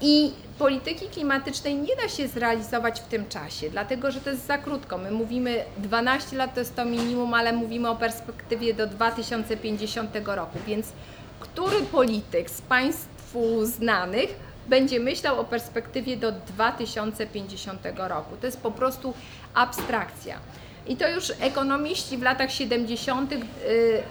i 0.00 0.32
polityki 0.58 1.08
klimatycznej 1.08 1.76
nie 1.76 1.96
da 1.96 2.08
się 2.08 2.28
zrealizować 2.28 3.00
w 3.00 3.04
tym 3.04 3.28
czasie, 3.28 3.70
dlatego 3.70 4.10
że 4.10 4.20
to 4.20 4.30
jest 4.30 4.46
za 4.46 4.58
krótko. 4.58 4.98
My 4.98 5.10
mówimy 5.10 5.64
12 5.78 6.36
lat 6.36 6.54
to 6.54 6.60
jest 6.60 6.76
to 6.76 6.84
minimum, 6.84 7.34
ale 7.34 7.52
mówimy 7.52 7.88
o 7.88 7.96
perspektywie 7.96 8.74
do 8.74 8.86
2050 8.86 10.10
roku, 10.24 10.58
więc 10.66 10.92
który 11.40 11.80
polityk 11.80 12.50
z 12.50 12.62
Państwu 12.62 13.64
znanych 13.64 14.36
będzie 14.68 15.00
myślał 15.00 15.40
o 15.40 15.44
perspektywie 15.44 16.16
do 16.16 16.32
2050 16.32 17.80
roku? 17.96 18.36
To 18.40 18.46
jest 18.46 18.60
po 18.60 18.70
prostu 18.70 19.14
abstrakcja. 19.54 20.38
I 20.86 20.96
to 20.96 21.08
już 21.08 21.32
ekonomiści 21.40 22.18
w 22.18 22.22
latach 22.22 22.52
70. 22.52 23.32
Y, 23.32 23.38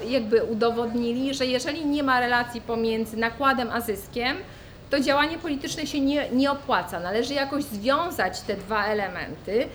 jakby 0.08 0.44
udowodnili, 0.44 1.34
że 1.34 1.46
jeżeli 1.46 1.86
nie 1.86 2.04
ma 2.04 2.20
relacji 2.20 2.62
pomiędzy 2.62 3.18
nakładem 3.18 3.70
a 3.72 3.82
zyskiem, 3.82 4.38
to 4.90 5.00
działanie 5.00 5.38
polityczne 5.38 5.88
się 5.88 6.00
nie, 6.00 6.30
nie 6.30 6.52
opłaca. 6.52 7.00
Należy 7.00 7.34
jakoś 7.34 7.64
związać 7.64 8.42
te 8.42 8.56
dwa 8.56 8.86
elementy 8.86 9.68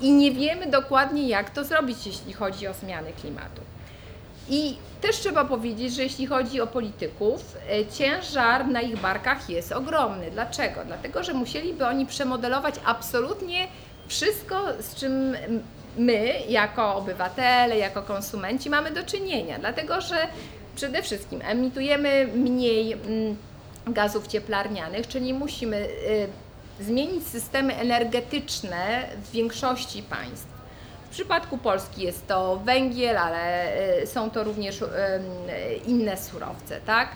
i 0.00 0.12
nie 0.12 0.32
wiemy 0.32 0.66
dokładnie, 0.66 1.28
jak 1.28 1.50
to 1.50 1.64
zrobić, 1.64 2.06
jeśli 2.06 2.32
chodzi 2.32 2.68
o 2.68 2.74
zmiany 2.74 3.12
klimatu. 3.12 3.60
I 4.48 4.76
też 5.00 5.16
trzeba 5.16 5.44
powiedzieć, 5.44 5.94
że 5.94 6.02
jeśli 6.02 6.26
chodzi 6.26 6.60
o 6.60 6.66
polityków, 6.66 7.56
e, 7.70 7.86
ciężar 7.86 8.68
na 8.68 8.80
ich 8.80 9.00
barkach 9.00 9.50
jest 9.50 9.72
ogromny. 9.72 10.30
Dlaczego? 10.30 10.80
Dlatego, 10.86 11.22
że 11.22 11.34
musieliby 11.34 11.86
oni 11.86 12.06
przemodelować 12.06 12.74
absolutnie 12.84 13.68
wszystko, 14.08 14.62
z 14.80 14.94
czym 14.94 15.36
my, 15.98 16.32
jako 16.48 16.94
obywatele, 16.94 17.78
jako 17.78 18.02
konsumenci, 18.02 18.70
mamy 18.70 18.90
do 18.90 19.02
czynienia. 19.02 19.58
Dlatego, 19.58 20.00
że 20.00 20.16
przede 20.76 21.02
wszystkim 21.02 21.42
emitujemy 21.44 22.28
mniej 22.34 22.92
mm, 22.92 23.36
gazów 23.86 24.26
cieplarnianych, 24.26 25.08
czyli 25.08 25.34
musimy 25.34 25.76
y, 25.76 26.28
zmienić 26.80 27.26
systemy 27.26 27.76
energetyczne 27.76 29.08
w 29.22 29.30
większości 29.30 30.02
państw. 30.02 30.56
W 31.06 31.08
przypadku 31.08 31.58
Polski 31.58 32.02
jest 32.02 32.26
to 32.26 32.56
węgiel, 32.56 33.18
ale 33.18 33.72
y, 34.02 34.06
są 34.06 34.30
to 34.30 34.44
również 34.44 34.82
y, 34.82 34.86
inne 35.86 36.16
surowce, 36.16 36.80
tak? 36.80 37.08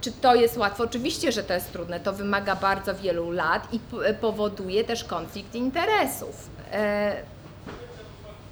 Czy 0.00 0.12
to 0.12 0.34
jest 0.34 0.56
łatwo? 0.56 0.84
Oczywiście, 0.84 1.32
że 1.32 1.42
to 1.42 1.54
jest 1.54 1.72
trudne. 1.72 2.00
To 2.00 2.12
wymaga 2.12 2.56
bardzo 2.56 2.94
wielu 2.94 3.30
lat 3.30 3.68
i 3.72 3.80
powoduje 4.20 4.84
też 4.84 5.04
konflikt 5.04 5.54
interesów. 5.54 6.50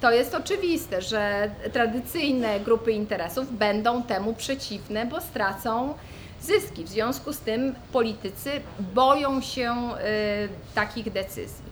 To 0.01 0.11
jest 0.11 0.35
oczywiste, 0.35 1.01
że 1.01 1.49
tradycyjne 1.73 2.59
grupy 2.59 2.91
interesów 2.91 3.57
będą 3.57 4.03
temu 4.03 4.33
przeciwne, 4.33 5.05
bo 5.05 5.21
stracą 5.21 5.93
zyski. 6.41 6.83
W 6.83 6.89
związku 6.89 7.33
z 7.33 7.39
tym 7.39 7.75
politycy 7.91 8.51
boją 8.93 9.41
się 9.41 9.73
y, 9.73 10.75
takich 10.75 11.11
decyzji. 11.11 11.69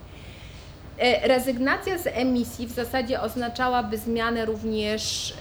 Y, 1.24 1.28
rezygnacja 1.28 1.98
z 1.98 2.08
emisji 2.08 2.68
w 2.68 2.72
zasadzie 2.72 3.22
oznaczałaby 3.22 3.98
zmianę 3.98 4.46
również 4.46 5.32
y, 5.32 5.36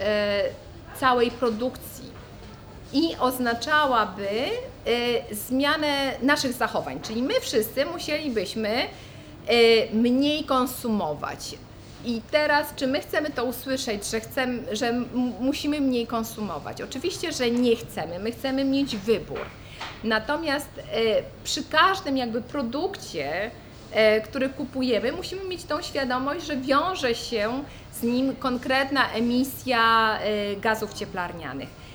całej 1.01 1.31
produkcji 1.31 2.11
i 2.93 3.17
oznaczałaby 3.21 4.29
zmianę 5.31 6.13
naszych 6.23 6.53
zachowań, 6.53 7.01
czyli 7.01 7.23
my 7.23 7.41
wszyscy 7.41 7.85
musielibyśmy 7.87 8.87
mniej 9.93 10.45
konsumować, 10.45 11.55
i 12.07 12.23
teraz, 12.31 12.75
czy 12.77 12.87
my 12.87 13.01
chcemy 13.01 13.31
to 13.31 13.45
usłyszeć, 13.45 14.07
że, 14.07 14.21
chcemy, 14.21 14.77
że 14.77 14.93
musimy 15.41 15.81
mniej 15.81 16.07
konsumować? 16.07 16.83
Oczywiście, 16.83 17.33
że 17.33 17.51
nie 17.51 17.77
chcemy, 17.77 18.19
my 18.19 18.33
chcemy 18.33 18.65
mieć 18.65 18.97
wybór. 18.97 19.41
Natomiast 20.05 20.69
e, 20.79 20.83
przy 21.45 21.65
każdym 21.65 22.17
jakby 22.17 22.43
produkcie, 22.43 23.51
e, 23.93 24.21
który 24.21 24.49
kupujemy, 24.49 25.13
musimy 25.13 25.45
mieć 25.45 25.65
tą 25.65 25.83
świadomość, 25.83 26.47
że 26.47 26.57
wiąże 26.57 27.15
się 27.15 27.65
z 27.93 28.03
nim 28.03 28.37
konkretna 28.37 29.13
emisja 29.13 30.19
e, 30.19 30.57
gazów 30.57 30.95
cieplarnianych. 30.95 31.87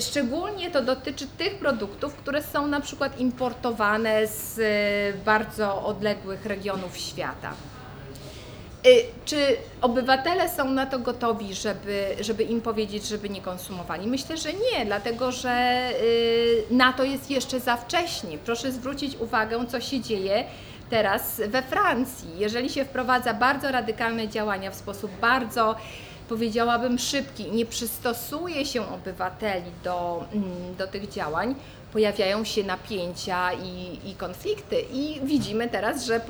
Szczególnie 0.00 0.70
to 0.70 0.82
dotyczy 0.82 1.26
tych 1.26 1.54
produktów, 1.58 2.14
które 2.14 2.42
są 2.42 2.66
na 2.66 2.80
przykład 2.80 3.20
importowane 3.20 4.26
z 4.26 4.60
bardzo 5.24 5.84
odległych 5.84 6.46
regionów 6.46 6.96
świata. 6.96 7.52
Y, 8.86 9.04
czy 9.24 9.56
obywatele 9.80 10.48
są 10.48 10.70
na 10.70 10.86
to 10.86 10.98
gotowi, 10.98 11.54
żeby, 11.54 12.16
żeby 12.20 12.42
im 12.42 12.60
powiedzieć, 12.60 13.08
żeby 13.08 13.28
nie 13.28 13.40
konsumowali? 13.40 14.06
Myślę, 14.06 14.36
że 14.36 14.52
nie, 14.52 14.86
dlatego 14.86 15.32
że 15.32 15.88
y, 16.02 16.64
na 16.70 16.92
to 16.92 17.04
jest 17.04 17.30
jeszcze 17.30 17.60
za 17.60 17.76
wcześnie. 17.76 18.38
Proszę 18.38 18.72
zwrócić 18.72 19.16
uwagę, 19.16 19.66
co 19.66 19.80
się 19.80 20.00
dzieje 20.00 20.44
teraz 20.90 21.40
we 21.48 21.62
Francji. 21.62 22.28
Jeżeli 22.38 22.70
się 22.70 22.84
wprowadza 22.84 23.34
bardzo 23.34 23.72
radykalne 23.72 24.28
działania 24.28 24.70
w 24.70 24.74
sposób 24.74 25.10
bardzo 25.20 25.76
powiedziałabym 26.28 26.98
szybki 26.98 27.50
nie 27.50 27.66
przystosuje 27.66 28.66
się 28.66 28.88
obywateli 28.88 29.70
do, 29.84 30.24
mm, 30.32 30.74
do 30.78 30.86
tych 30.86 31.08
działań, 31.08 31.54
pojawiają 31.92 32.44
się 32.44 32.64
napięcia 32.64 33.52
i, 33.52 33.98
i 34.10 34.14
konflikty. 34.14 34.84
I 34.92 35.20
widzimy 35.22 35.68
teraz, 35.68 36.04
że 36.04 36.20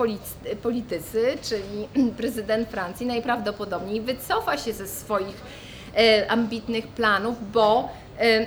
politycy, 0.62 1.38
czyli 1.42 1.88
prezydent 2.18 2.68
Francji 2.68 3.06
najprawdopodobniej 3.06 4.00
wycofa 4.00 4.58
się 4.58 4.72
ze 4.72 4.88
swoich 4.88 5.42
e, 5.96 6.30
ambitnych 6.30 6.88
planów, 6.88 7.52
bo 7.52 7.88
e, 8.18 8.46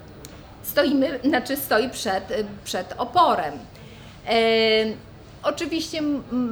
stoimy, 0.72 1.20
znaczy 1.24 1.56
stoi 1.56 1.88
przed, 1.88 2.24
przed 2.64 2.94
oporem. 2.98 3.54
E, 4.26 5.07
Oczywiście 5.48 6.02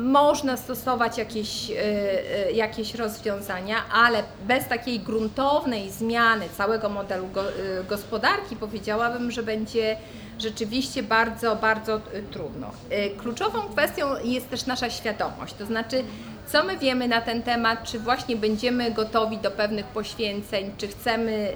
można 0.02 0.56
stosować 0.56 1.18
jakieś, 1.18 1.70
e, 1.70 1.74
e, 1.76 2.52
jakieś 2.52 2.94
rozwiązania, 2.94 3.76
ale 3.92 4.22
bez 4.46 4.68
takiej 4.68 5.00
gruntownej 5.00 5.90
zmiany 5.90 6.48
całego 6.56 6.88
modelu 6.88 7.24
e, 7.26 7.84
gospodarki 7.84 8.56
powiedziałabym, 8.56 9.30
że 9.30 9.42
będzie 9.42 9.96
rzeczywiście 10.38 11.02
bardzo, 11.02 11.56
bardzo 11.56 12.00
trudno. 12.30 12.70
Kluczową 13.18 13.60
kwestią 13.60 14.06
jest 14.24 14.50
też 14.50 14.66
nasza 14.66 14.90
świadomość, 14.90 15.54
to 15.54 15.66
znaczy 15.66 16.04
co 16.46 16.64
my 16.64 16.78
wiemy 16.78 17.08
na 17.08 17.20
ten 17.20 17.42
temat, 17.42 17.82
czy 17.84 17.98
właśnie 17.98 18.36
będziemy 18.36 18.90
gotowi 18.90 19.38
do 19.38 19.50
pewnych 19.50 19.86
poświęceń, 19.86 20.72
czy 20.78 20.88
chcemy, 20.88 21.52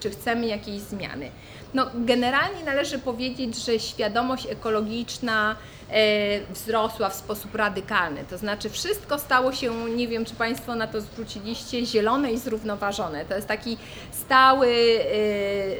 czy 0.00 0.10
chcemy 0.10 0.46
jakiejś 0.46 0.80
zmiany. 0.80 1.30
No, 1.74 1.86
generalnie 1.94 2.64
należy 2.64 2.98
powiedzieć, 2.98 3.64
że 3.64 3.78
świadomość 3.78 4.46
ekologiczna 4.46 5.56
e, 5.90 6.40
wzrosła 6.50 7.08
w 7.08 7.14
sposób 7.14 7.54
radykalny. 7.54 8.24
To 8.30 8.38
znaczy, 8.38 8.70
wszystko 8.70 9.18
stało 9.18 9.52
się, 9.52 9.74
nie 9.96 10.08
wiem 10.08 10.24
czy 10.24 10.34
Państwo 10.34 10.74
na 10.74 10.86
to 10.86 11.00
zwróciliście, 11.00 11.86
zielone 11.86 12.32
i 12.32 12.38
zrównoważone. 12.38 13.24
To 13.24 13.34
jest 13.34 13.48
taki 13.48 13.76
stały, 14.12 14.68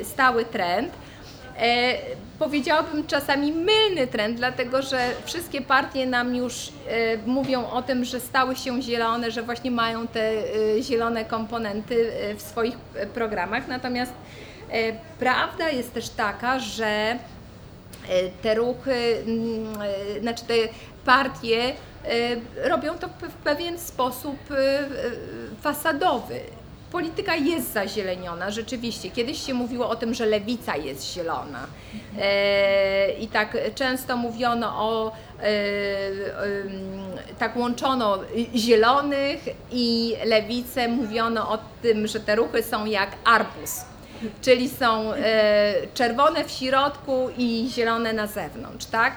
e, 0.01 0.05
stały 0.05 0.45
trend. 0.45 0.93
E, 1.59 1.99
powiedziałabym 2.39 3.07
czasami 3.07 3.53
mylny 3.53 4.07
trend, 4.07 4.37
dlatego 4.37 4.83
że 4.83 5.11
wszystkie 5.25 5.61
partie 5.61 6.07
nam 6.07 6.35
już 6.35 6.73
e, 6.89 7.17
mówią 7.27 7.71
o 7.71 7.83
tym, 7.83 8.05
że 8.05 8.21
stały 8.21 8.57
się 8.57 8.83
zielone, 8.83 9.31
że 9.31 9.43
właśnie 9.43 9.71
mają 9.71 10.07
te 10.07 10.21
e, 10.21 10.83
zielone 10.83 11.25
komponenty 11.25 12.13
e, 12.13 12.35
w 12.35 12.43
swoich 12.43 12.79
programach. 13.15 13.69
Natomiast 13.69 14.13
prawda 15.19 15.71
jest 15.71 15.95
też 15.95 16.09
taka, 16.09 16.59
że 16.59 16.87
e, 16.87 17.19
te 18.43 18.55
ruchy, 18.55 19.17
mm, 19.27 19.83
e, 20.17 20.21
znaczy 20.21 20.45
te 20.45 20.55
partie 21.05 21.73
robią 22.65 22.99
to 22.99 23.09
w 23.09 23.35
pewien 23.45 23.79
sposób 23.79 24.37
fasadowy. 25.61 26.41
Polityka 26.93 27.37
jest 27.37 27.73
zazieleniona, 27.73 28.51
rzeczywiście. 28.51 29.11
Kiedyś 29.11 29.47
się 29.47 29.55
mówiło 29.55 29.89
o 29.89 29.97
tym, 29.97 30.15
że 30.15 30.27
lewica 30.27 30.77
jest 30.77 31.15
zielona. 31.15 31.67
I 33.21 33.29
tak 33.29 33.57
często 33.75 34.17
mówiono 34.17 34.67
o, 34.69 35.13
tak 37.39 37.57
łączono 37.57 38.19
zielonych 38.55 39.41
i 39.71 40.17
lewicę, 40.25 40.89
mówiono 40.89 41.51
o 41.51 41.59
tym, 41.83 42.07
że 42.07 42.21
te 42.21 42.37
ruchy 42.37 42.63
są 42.63 42.87
jak 42.87 43.11
arbuz 43.25 43.85
czyli 44.43 44.69
są 44.69 45.13
e, 45.13 45.75
czerwone 45.95 46.45
w 46.45 46.51
środku 46.51 47.29
i 47.39 47.69
zielone 47.73 48.13
na 48.13 48.27
zewnątrz, 48.27 48.87
tak? 48.87 49.13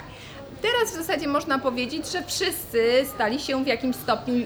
Teraz 0.61 0.91
w 0.91 0.95
zasadzie 0.95 1.27
można 1.27 1.59
powiedzieć, 1.59 2.11
że 2.11 2.23
wszyscy 2.23 3.05
stali 3.15 3.39
się 3.39 3.63
w 3.63 3.67
jakimś 3.67 3.95
stopniu 3.95 4.35
y, 4.35 4.39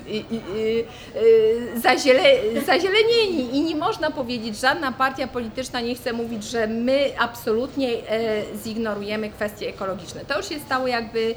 y, 0.58 0.86
y, 1.22 1.80
zaziele, 1.80 2.24
zazielenieni 2.66 3.58
i 3.58 3.62
nie 3.62 3.76
można 3.76 4.12
powiedzieć, 4.12 4.60
żadna 4.60 4.92
partia 4.92 5.28
polityczna 5.28 5.82
nie 5.82 5.96
chce 5.96 6.13
mówić, 6.13 6.44
że 6.44 6.68
my 6.68 7.12
absolutnie 7.20 7.89
e, 7.89 8.42
zignorujemy 8.63 9.30
kwestie 9.30 9.70
ekologiczne. 9.70 10.26
To 10.26 10.38
już 10.38 10.50
się 10.50 10.60
stało 10.60 10.88
jakby 10.88 11.36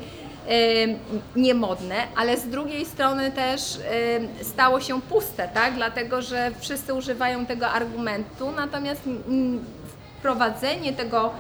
niemodne, 1.36 1.96
ale 2.16 2.36
z 2.36 2.48
drugiej 2.48 2.84
strony 2.84 3.30
też 3.30 3.60
stało 4.42 4.80
się 4.80 5.02
puste, 5.02 5.48
tak? 5.54 5.74
dlatego 5.74 6.22
że 6.22 6.50
wszyscy 6.60 6.94
używają 6.94 7.46
tego 7.46 7.68
argumentu, 7.68 8.50
natomiast 8.50 9.02
wprowadzenie 10.18 10.92
tego 10.92 11.30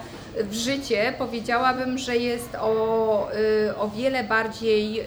w 0.42 0.54
życie 0.54 1.14
powiedziałabym, 1.18 1.98
że 1.98 2.16
jest 2.16 2.54
o, 2.54 3.28
y, 3.68 3.76
o 3.76 3.88
wiele 3.88 4.24
bardziej 4.24 5.00
y, 5.00 5.04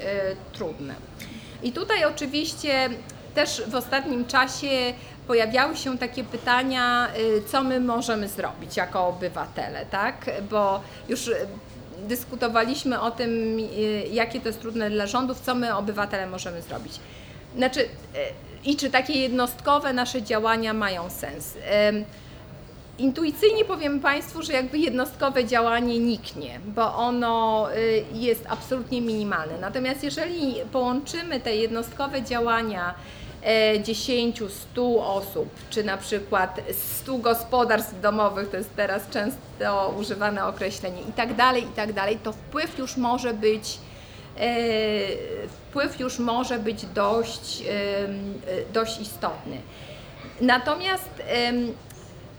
trudne. 0.53 0.93
I 1.63 1.71
tutaj 1.71 2.05
oczywiście 2.05 2.89
też 3.35 3.63
w 3.67 3.75
ostatnim 3.75 4.25
czasie 4.25 4.93
pojawiały 5.27 5.77
się 5.77 5.97
takie 5.97 6.23
pytania, 6.23 7.07
y, 7.17 7.43
co 7.51 7.63
my 7.63 7.79
możemy 7.79 8.27
zrobić 8.27 8.77
jako 8.77 9.07
obywatele, 9.07 9.85
tak? 9.85 10.31
Bo 10.49 10.81
już 11.09 11.31
dyskutowaliśmy 12.07 13.01
o 13.01 13.12
tym, 13.12 13.59
y, 13.59 14.07
jakie 14.12 14.39
to 14.39 14.47
jest 14.47 14.62
trudne 14.62 14.89
dla 14.89 15.07
rządów, 15.07 15.39
co 15.39 15.55
my 15.55 15.75
obywatele 15.75 16.27
możemy 16.27 16.62
zrobić. 16.62 16.93
Znaczy, 17.55 17.79
y, 17.81 17.88
i 18.65 18.75
czy 18.75 18.89
takie 18.89 19.13
jednostkowe 19.13 19.93
nasze 19.93 20.21
działania 20.21 20.73
mają 20.73 21.09
sens. 21.09 21.57
Intuicyjnie 22.99 23.65
powiem 23.65 23.99
Państwu, 23.99 24.43
że 24.43 24.53
jakby 24.53 24.77
jednostkowe 24.77 25.45
działanie 25.45 25.99
niknie, 25.99 26.59
bo 26.65 26.95
ono 26.95 27.67
y, 27.75 28.03
jest 28.13 28.45
absolutnie 28.49 29.01
minimalne. 29.01 29.57
Natomiast 29.62 30.03
jeżeli 30.03 30.55
połączymy 30.71 31.39
te 31.39 31.55
jednostkowe 31.55 32.23
działania 32.23 32.93
10, 33.84 34.41
e, 34.41 34.49
100 34.49 35.15
osób, 35.15 35.49
czy 35.69 35.84
na 35.84 35.97
przykład 35.97 36.62
100 36.97 37.17
gospodarstw 37.17 38.02
domowych, 38.02 38.49
to 38.49 38.58
jest 38.58 38.75
teraz 38.75 39.10
często 39.10 39.93
używane 39.99 40.45
określenie 40.45 41.02
i 41.02 41.13
tak 41.13 41.36
dalej, 41.36 41.63
i 41.63 41.75
tak 41.75 41.93
dalej, 41.93 42.17
to 42.23 42.32
wpływ 42.32 42.78
już 42.78 42.97
może 42.97 43.34
być 43.34 43.78
e, 44.38 44.49
wpływ 45.47 45.99
już 45.99 46.19
może 46.19 46.60
być 46.60 46.86
dość, 46.86 47.63
dość 48.73 49.02
istotny. 49.02 49.58
Natomiast 50.41 51.10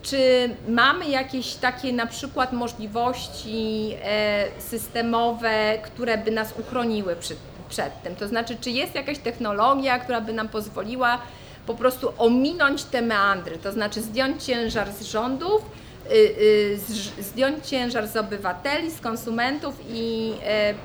czy 0.03 0.51
mamy 0.69 1.09
jakieś 1.09 1.55
takie 1.55 1.93
na 1.93 2.07
przykład 2.07 2.53
możliwości 2.53 3.95
e, 4.03 4.47
systemowe, 4.59 5.79
które 5.83 6.19
by 6.19 6.31
nas 6.31 6.55
uchroniły 6.59 7.17
przed 7.17 7.39
przed 7.71 8.03
tym. 8.03 8.17
To 8.17 8.29
znaczy, 8.29 8.57
czy 8.61 8.71
jest 8.71 8.95
jakaś 8.95 9.19
technologia, 9.19 9.99
która 9.99 10.21
by 10.21 10.33
nam 10.33 10.49
pozwoliła 10.49 11.19
po 11.67 11.75
prostu 11.75 12.13
ominąć 12.19 12.85
te 12.85 13.03
meandry, 13.03 13.59
to 13.59 13.73
znaczy 13.73 14.03
zdjąć 14.03 14.45
ciężar 14.45 14.93
z 14.93 15.03
rządów, 15.03 15.63
y, 16.11 16.15
y, 17.19 17.23
zdjąć 17.23 17.67
ciężar 17.67 18.09
z 18.09 18.17
obywateli, 18.17 18.91
z 18.91 19.01
konsumentów 19.01 19.75
i 19.89 20.33
e, 20.45 20.69
mm, 20.69 20.79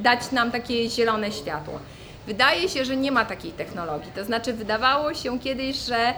dać 0.00 0.32
nam 0.32 0.50
takie 0.50 0.90
zielone 0.90 1.32
światło. 1.32 1.78
Wydaje 2.26 2.68
się, 2.68 2.84
że 2.84 2.96
nie 2.96 3.12
ma 3.12 3.24
takiej 3.24 3.52
technologii. 3.52 4.12
To 4.14 4.24
znaczy, 4.24 4.52
wydawało 4.52 5.14
się 5.14 5.38
kiedyś, 5.38 5.76
że 5.76 6.14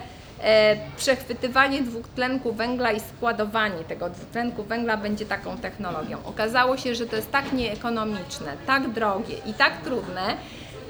przechwytywanie 0.97 1.83
dwutlenku 1.83 2.53
węgla 2.53 2.93
i 2.93 3.01
składowanie 3.01 3.85
tego 3.85 4.11
dwutlenku 4.11 4.63
węgla 4.63 4.97
będzie 4.97 5.27
taką 5.27 5.59
technologią. 5.59 6.19
Okazało 6.25 6.77
się, 6.77 6.95
że 6.95 7.07
to 7.07 7.17
jest 7.17 7.33
tak 7.33 7.53
nieekonomiczne, 7.53 8.53
tak 8.67 8.89
drogie 8.89 9.35
i 9.47 9.55
tak 9.55 9.81
trudne, 9.81 10.37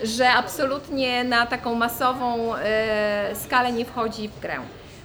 że 0.03 0.31
absolutnie 0.31 1.25
na 1.25 1.47
taką 1.47 1.75
masową 1.75 2.55
e, 2.57 3.31
skalę 3.35 3.73
nie 3.73 3.85
wchodzi 3.85 4.29
w 4.29 4.41
grę. 4.41 4.57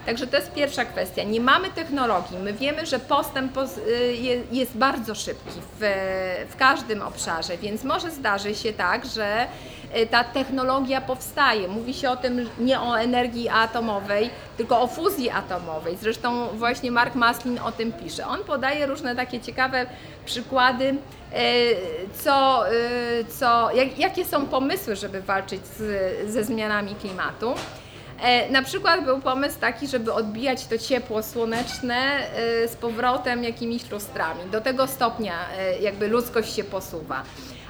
Także 0.05 0.27
to 0.27 0.37
jest 0.37 0.53
pierwsza 0.53 0.85
kwestia. 0.85 1.23
Nie 1.23 1.41
mamy 1.41 1.69
technologii. 1.69 2.37
My 2.37 2.53
wiemy, 2.53 2.85
że 2.85 2.99
postęp 2.99 3.57
e, 3.57 3.63
jest 4.51 4.77
bardzo 4.77 5.15
szybki 5.15 5.59
w, 5.79 5.85
w 6.49 6.55
każdym 6.55 7.01
obszarze, 7.01 7.57
więc 7.57 7.83
może 7.83 8.11
zdarzy 8.11 8.55
się 8.55 8.73
tak, 8.73 9.05
że 9.05 9.47
Y, 9.97 10.07
ta 10.07 10.23
technologia 10.23 11.01
powstaje. 11.01 11.67
Mówi 11.67 11.93
się 11.93 12.09
o 12.09 12.15
tym 12.15 12.49
nie 12.59 12.81
o 12.81 12.99
energii 12.99 13.49
atomowej, 13.49 14.29
tylko 14.57 14.81
o 14.81 14.87
fuzji 14.87 15.29
atomowej. 15.29 15.97
Zresztą 16.01 16.47
właśnie 16.47 16.91
Mark 16.91 17.15
Maslin 17.15 17.59
o 17.59 17.71
tym 17.71 17.91
pisze. 17.91 18.27
On 18.27 18.43
podaje 18.43 18.85
różne 18.85 19.15
takie 19.15 19.39
ciekawe 19.39 19.85
przykłady, 20.25 20.85
y, 20.85 20.95
co, 22.13 22.65
y, 22.71 23.25
co, 23.39 23.71
jak, 23.71 23.99
jakie 23.99 24.25
są 24.25 24.45
pomysły, 24.45 24.95
żeby 24.95 25.21
walczyć 25.21 25.61
z, 25.65 26.31
ze 26.31 26.43
zmianami 26.43 26.95
klimatu. 26.95 27.53
E, 28.21 28.51
na 28.51 28.63
przykład 28.63 29.05
był 29.05 29.19
pomysł 29.19 29.59
taki, 29.59 29.87
żeby 29.87 30.13
odbijać 30.13 30.65
to 30.65 30.77
ciepło 30.77 31.23
słoneczne 31.23 32.27
z 32.67 32.75
powrotem 32.75 33.43
jakimiś 33.43 33.91
lustrami. 33.91 34.41
Do 34.51 34.61
tego 34.61 34.87
stopnia 34.87 35.33
jakby 35.81 36.07
ludzkość 36.07 36.55
się 36.55 36.63
posuwa. 36.63 37.23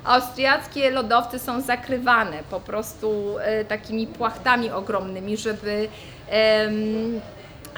Austriackie 0.04 0.92
lodowce 0.92 1.40
są 1.40 1.62
zakrywane 1.62 2.44
po 2.50 2.60
prostu 2.60 3.36
e, 3.40 3.66
takimi 3.66 4.08
płachtami 4.08 4.72
ogromnymi, 4.72 5.38
żeby, 5.38 5.88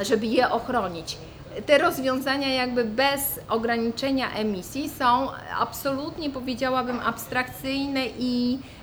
żeby 0.01 0.25
je 0.25 0.49
ochronić. 0.49 1.17
te 1.65 1.77
rozwiązania 1.77 2.53
jakby 2.53 2.83
bez 2.85 3.39
ograniczenia 3.49 4.31
emisji 4.31 4.89
są 4.89 5.27
absolutnie 5.59 6.29
powiedziałabym 6.29 6.99
abstrakcyjne 6.99 8.05
i, 8.19 8.59
e, 8.59 8.82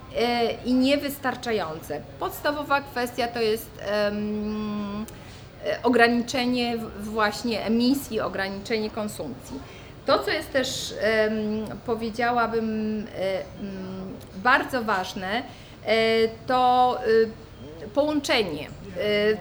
i 0.64 0.75
niewystarczające. 0.75 2.01
Podstawowa 2.18 2.81
kwestia 2.81 3.29
to 3.29 3.40
jest 3.40 3.70
um, 4.05 5.07
ograniczenie 5.83 6.77
właśnie 7.01 7.64
emisji, 7.64 8.20
ograniczenie 8.20 8.90
konsumpcji. 8.90 9.61
To, 10.07 10.18
co 10.18 10.31
jest 10.31 10.53
też 10.53 10.94
um, 11.25 11.79
powiedziałabym 11.87 12.68
um, 12.96 14.16
bardzo 14.37 14.83
ważne, 14.83 15.42
to 16.46 16.99
połączenie 17.94 18.68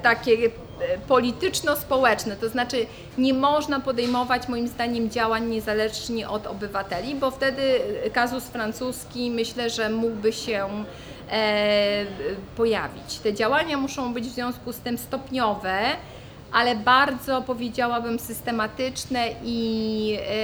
takie 0.03 0.37
polityczno-społeczne, 1.07 2.35
to 2.35 2.49
znaczy 2.49 2.85
nie 3.17 3.33
można 3.33 3.79
podejmować 3.79 4.47
moim 4.47 4.67
zdaniem 4.67 5.09
działań 5.09 5.49
niezależnie 5.49 6.29
od 6.29 6.47
obywateli, 6.47 7.15
bo 7.15 7.31
wtedy 7.31 7.79
kazus 8.13 8.43
francuski 8.43 9.31
myślę, 9.31 9.69
że 9.69 9.89
mógłby 9.89 10.33
się 10.33 10.67
e, 11.31 12.05
pojawić. 12.57 13.19
Te 13.23 13.33
działania 13.33 13.77
muszą 13.77 14.13
być 14.13 14.25
w 14.25 14.33
związku 14.33 14.73
z 14.73 14.77
tym 14.77 14.97
stopniowe, 14.97 15.79
ale 16.51 16.75
bardzo 16.75 17.41
powiedziałabym 17.41 18.19
systematyczne 18.19 19.29
i, 19.43 20.17
e, 20.19 20.23
e, 20.23 20.37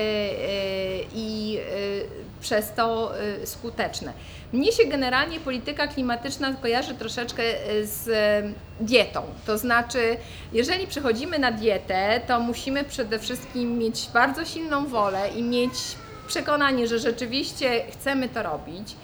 i 1.16 1.58
e, 1.58 2.25
przez 2.46 2.74
to 2.74 3.12
skuteczne. 3.46 4.14
Mnie 4.54 4.72
się 4.72 4.86
generalnie 4.86 5.40
polityka 5.40 5.88
klimatyczna 5.88 6.54
kojarzy 6.54 6.96
troszeczkę 6.96 7.44
z 7.84 8.10
dietą. 8.80 9.22
To 9.46 9.58
znaczy, 9.58 10.18
jeżeli 10.54 10.88
przechodzimy 10.88 11.40
na 11.40 11.52
dietę, 11.52 12.22
to 12.28 12.40
musimy 12.40 12.84
przede 12.84 13.20
wszystkim 13.20 13.78
mieć 13.78 14.10
bardzo 14.14 14.46
silną 14.46 14.88
wolę 14.88 15.30
i 15.36 15.44
mieć 15.44 15.74
przekonanie, 16.28 16.88
że 16.88 17.00
rzeczywiście 17.00 17.86
chcemy 17.92 18.30
to 18.30 18.44
robić. 18.44 18.96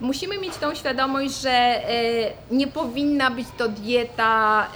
Musimy 0.00 0.38
mieć 0.38 0.54
tą 0.56 0.74
świadomość, 0.74 1.40
że 1.40 1.82
nie 2.50 2.66
powinna 2.66 3.30
być 3.30 3.46
to 3.58 3.68
dieta 3.68 4.66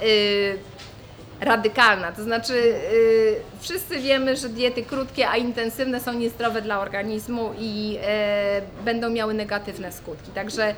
radykalna. 1.41 2.11
To 2.11 2.23
znaczy, 2.23 2.53
yy, 2.53 3.35
wszyscy 3.59 3.99
wiemy, 3.99 4.35
że 4.35 4.49
diety 4.49 4.83
krótkie, 4.83 5.29
a 5.29 5.37
intensywne 5.37 5.99
są 5.99 6.13
niezdrowe 6.13 6.61
dla 6.61 6.79
organizmu 6.79 7.51
i 7.59 7.93
yy, 7.93 7.99
będą 8.85 9.09
miały 9.09 9.33
negatywne 9.33 9.91
skutki. 9.91 10.31
Także 10.31 10.75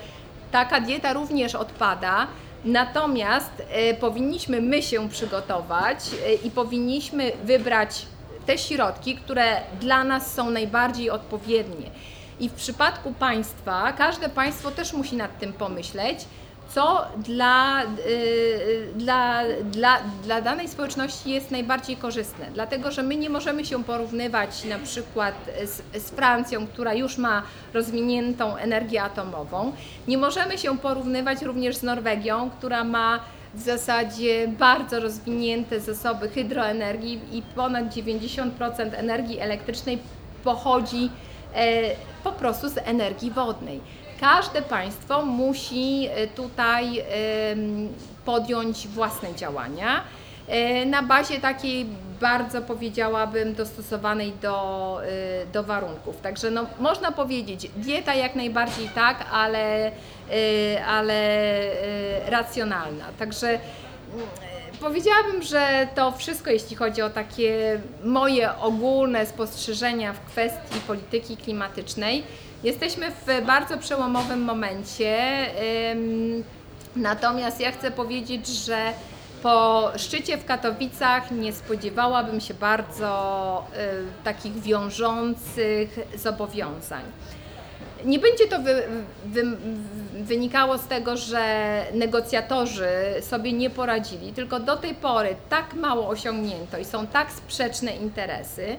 taka 0.51 0.81
dieta 0.81 1.13
również 1.13 1.55
odpada. 1.55 2.27
Natomiast 2.65 3.51
yy, 3.59 3.93
powinniśmy 3.93 4.61
my 4.61 4.81
się 4.81 5.09
przygotować 5.09 5.99
y, 6.13 6.47
i 6.47 6.51
powinniśmy 6.51 7.31
wybrać 7.43 8.05
te 8.45 8.57
środki, 8.57 9.15
które 9.15 9.61
dla 9.79 10.03
nas 10.03 10.33
są 10.33 10.49
najbardziej 10.49 11.09
odpowiednie. 11.09 11.89
I 12.39 12.49
w 12.49 12.53
przypadku 12.53 13.13
państwa, 13.13 13.93
każde 13.93 14.29
państwo 14.29 14.71
też 14.71 14.93
musi 14.93 15.15
nad 15.15 15.39
tym 15.39 15.53
pomyśleć, 15.53 16.25
co 16.75 17.05
dla, 17.17 17.83
y, 17.83 18.87
dla, 18.95 19.43
dla, 19.63 19.97
dla 20.23 20.41
danej 20.41 20.67
społeczności 20.67 21.29
jest 21.29 21.51
najbardziej 21.51 21.97
korzystne. 21.97 22.45
Dlatego, 22.53 22.91
że 22.91 23.03
my 23.03 23.15
nie 23.15 23.29
możemy 23.29 23.65
się 23.65 23.83
porównywać 23.83 24.65
na 24.65 24.79
przykład 24.79 25.35
z, 25.65 26.03
z 26.03 26.09
Francją, 26.09 26.67
która 26.67 26.93
już 26.93 27.17
ma 27.17 27.43
rozwiniętą 27.73 28.55
energię 28.55 29.03
atomową. 29.03 29.71
Nie 30.07 30.17
możemy 30.17 30.57
się 30.57 30.77
porównywać 30.77 31.41
również 31.41 31.75
z 31.75 31.83
Norwegią, 31.83 32.49
która 32.49 32.83
ma 32.83 33.19
w 33.53 33.61
zasadzie 33.61 34.47
bardzo 34.47 34.99
rozwinięte 34.99 35.79
zasoby 35.79 36.29
hydroenergii 36.29 37.19
i 37.31 37.41
ponad 37.41 37.85
90% 37.85 38.49
energii 38.93 39.39
elektrycznej 39.39 39.99
pochodzi 40.43 41.09
e, 41.55 41.95
po 42.23 42.31
prostu 42.31 42.69
z 42.69 42.77
energii 42.77 43.31
wodnej. 43.31 43.81
Każde 44.19 44.61
państwo 44.61 45.25
musi 45.25 46.07
e, 46.07 46.27
tutaj 46.27 47.03
podjąć 48.25 48.87
własne 48.87 49.35
działania 49.35 50.03
e, 50.47 50.85
na 50.85 51.03
bazie 51.03 51.39
takiej 51.39 51.85
bardzo 52.21 52.61
powiedziałabym 52.61 53.53
dostosowanej 53.53 54.33
do, 54.41 54.99
e, 55.03 55.45
do 55.45 55.63
warunków. 55.63 56.21
Także 56.21 56.51
no, 56.51 56.65
można 56.79 57.11
powiedzieć, 57.11 57.69
dieta 57.75 58.13
jak 58.13 58.35
najbardziej 58.35 58.89
tak, 58.89 59.25
ale, 59.31 59.91
ale 60.87 61.41
racjonalna. 62.27 63.05
Także 63.19 63.47
mm, 63.49 64.27
powiedziałabym, 64.79 65.43
że 65.43 65.87
to 65.95 66.11
wszystko, 66.11 66.49
jeśli 66.49 66.75
chodzi 66.75 67.01
o 67.01 67.09
takie 67.09 67.81
moje 68.03 68.57
ogólne 68.57 69.25
spostrzeżenia 69.25 70.13
w 70.13 70.19
kwestii 70.19 70.79
polityki 70.87 71.37
klimatycznej. 71.37 72.23
Jesteśmy 72.67 73.11
w 73.11 73.45
bardzo 73.45 73.77
przełomowym 73.77 74.41
momencie. 74.41 75.17
Natomiast 76.95 77.59
ja 77.59 77.71
chcę 77.71 77.91
powiedzieć, 77.91 78.47
że 78.47 78.77
po 79.43 79.87
szczycie 79.97 80.37
w 80.37 80.45
Katowicach 80.45 81.31
nie 81.31 81.53
spodziewałabym 81.53 82.41
się 82.41 82.53
bardzo 82.53 83.63
y, 83.73 84.23
takich 84.23 84.61
wiążących 84.61 85.99
zobowiązań. 86.15 87.03
Nie 88.05 88.19
będzie 88.19 88.47
to 88.47 88.59
wy, 88.59 88.83
wy, 89.25 89.43
wynikało 90.13 90.77
z 90.77 90.87
tego, 90.87 91.17
że 91.17 91.83
negocjatorzy 91.93 92.89
sobie 93.21 93.53
nie 93.53 93.69
poradzili, 93.69 94.33
tylko 94.33 94.59
do 94.59 94.77
tej 94.77 94.95
pory 94.95 95.35
tak 95.49 95.73
mało 95.73 96.07
osiągnięto 96.07 96.77
i 96.77 96.85
są 96.85 97.07
tak 97.07 97.31
sprzeczne 97.31 97.95
interesy, 97.95 98.77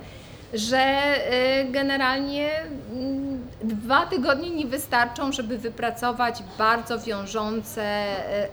że 0.55 1.15
y, 1.63 1.73
generalnie 1.73 2.51
mm, 2.93 3.38
dwa 3.63 4.07
tygodnie 4.07 4.51
nie 4.51 4.67
wystarczą, 4.67 5.33
żeby 5.33 5.59
wypracować 5.59 6.43
bardzo 6.59 6.99
wiążące 6.99 8.07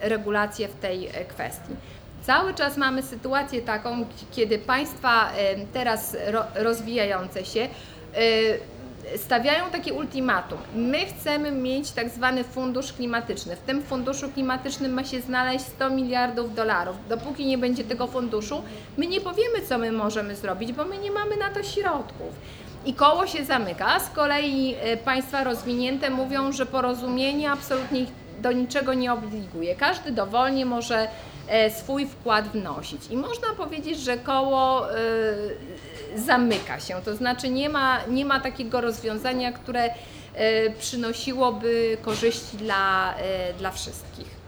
y, 0.04 0.10
regulacje 0.10 0.68
w 0.68 0.76
tej 0.76 1.08
y, 1.08 1.26
kwestii. 1.26 1.76
Cały 2.24 2.54
czas 2.54 2.78
mamy 2.78 3.04
sytuację 3.04 3.62
taką, 3.62 4.06
kiedy 4.32 4.58
państwa 4.58 5.30
teraz 5.74 6.18
rozwijające 6.56 7.46
się 7.46 7.68
stawiają 9.18 9.70
takie 9.72 9.94
ultimatum. 9.94 10.58
My 10.76 11.06
chcemy 11.06 11.52
mieć 11.52 11.92
tak 11.92 12.10
zwany 12.10 12.44
fundusz 12.44 12.94
klimatyczny. 12.94 13.56
W 13.56 13.60
tym 13.60 13.84
funduszu 13.84 14.30
klimatycznym 14.30 14.94
ma 14.94 15.04
się 15.04 15.22
znaleźć 15.22 15.66
100 15.66 15.90
miliardów 15.90 16.56
dolarów. 16.56 16.96
Dopóki 17.10 17.46
nie 17.46 17.58
będzie 17.58 17.84
tego 17.84 18.08
funduszu, 18.08 18.62
my 18.98 19.08
nie 19.08 19.22
powiemy, 19.22 19.62
co 19.70 19.78
my 19.78 19.92
możemy 19.92 20.36
zrobić, 20.36 20.74
bo 20.74 20.86
my 20.86 20.98
nie 20.98 21.12
mamy 21.12 21.38
na 21.38 21.50
to 21.50 21.64
środków. 21.64 22.34
I 22.86 22.94
koło 22.94 23.28
się 23.28 23.46
zamyka. 23.46 24.00
Z 24.00 24.10
kolei 24.10 24.76
e, 24.82 24.98
państwa 24.98 25.44
rozwinięte 25.44 26.10
mówią, 26.10 26.52
że 26.52 26.66
porozumienie 26.66 27.52
absolutnie 27.52 28.06
do 28.42 28.52
niczego 28.52 28.94
nie 28.94 29.14
obliguje. 29.14 29.76
Każdy 29.76 30.12
dowolnie 30.12 30.66
może 30.66 31.08
e, 31.48 31.72
swój 31.72 32.08
wkład 32.08 32.48
wnosić. 32.48 33.02
I 33.12 33.18
można 33.18 33.48
powiedzieć, 33.58 34.00
że 34.00 34.18
koło 34.18 34.92
e, 34.92 34.96
zamyka 36.16 36.80
się, 36.80 36.96
to 37.06 37.16
znaczy 37.16 37.50
nie 37.50 37.70
ma, 37.70 38.00
nie 38.10 38.26
ma 38.26 38.40
takiego 38.40 38.82
rozwiązania, 38.82 39.52
które 39.52 39.90
przynosiłoby 40.80 41.98
korzyści 42.02 42.58
dla, 42.58 43.14
dla 43.58 43.72
wszystkich. 43.72 44.45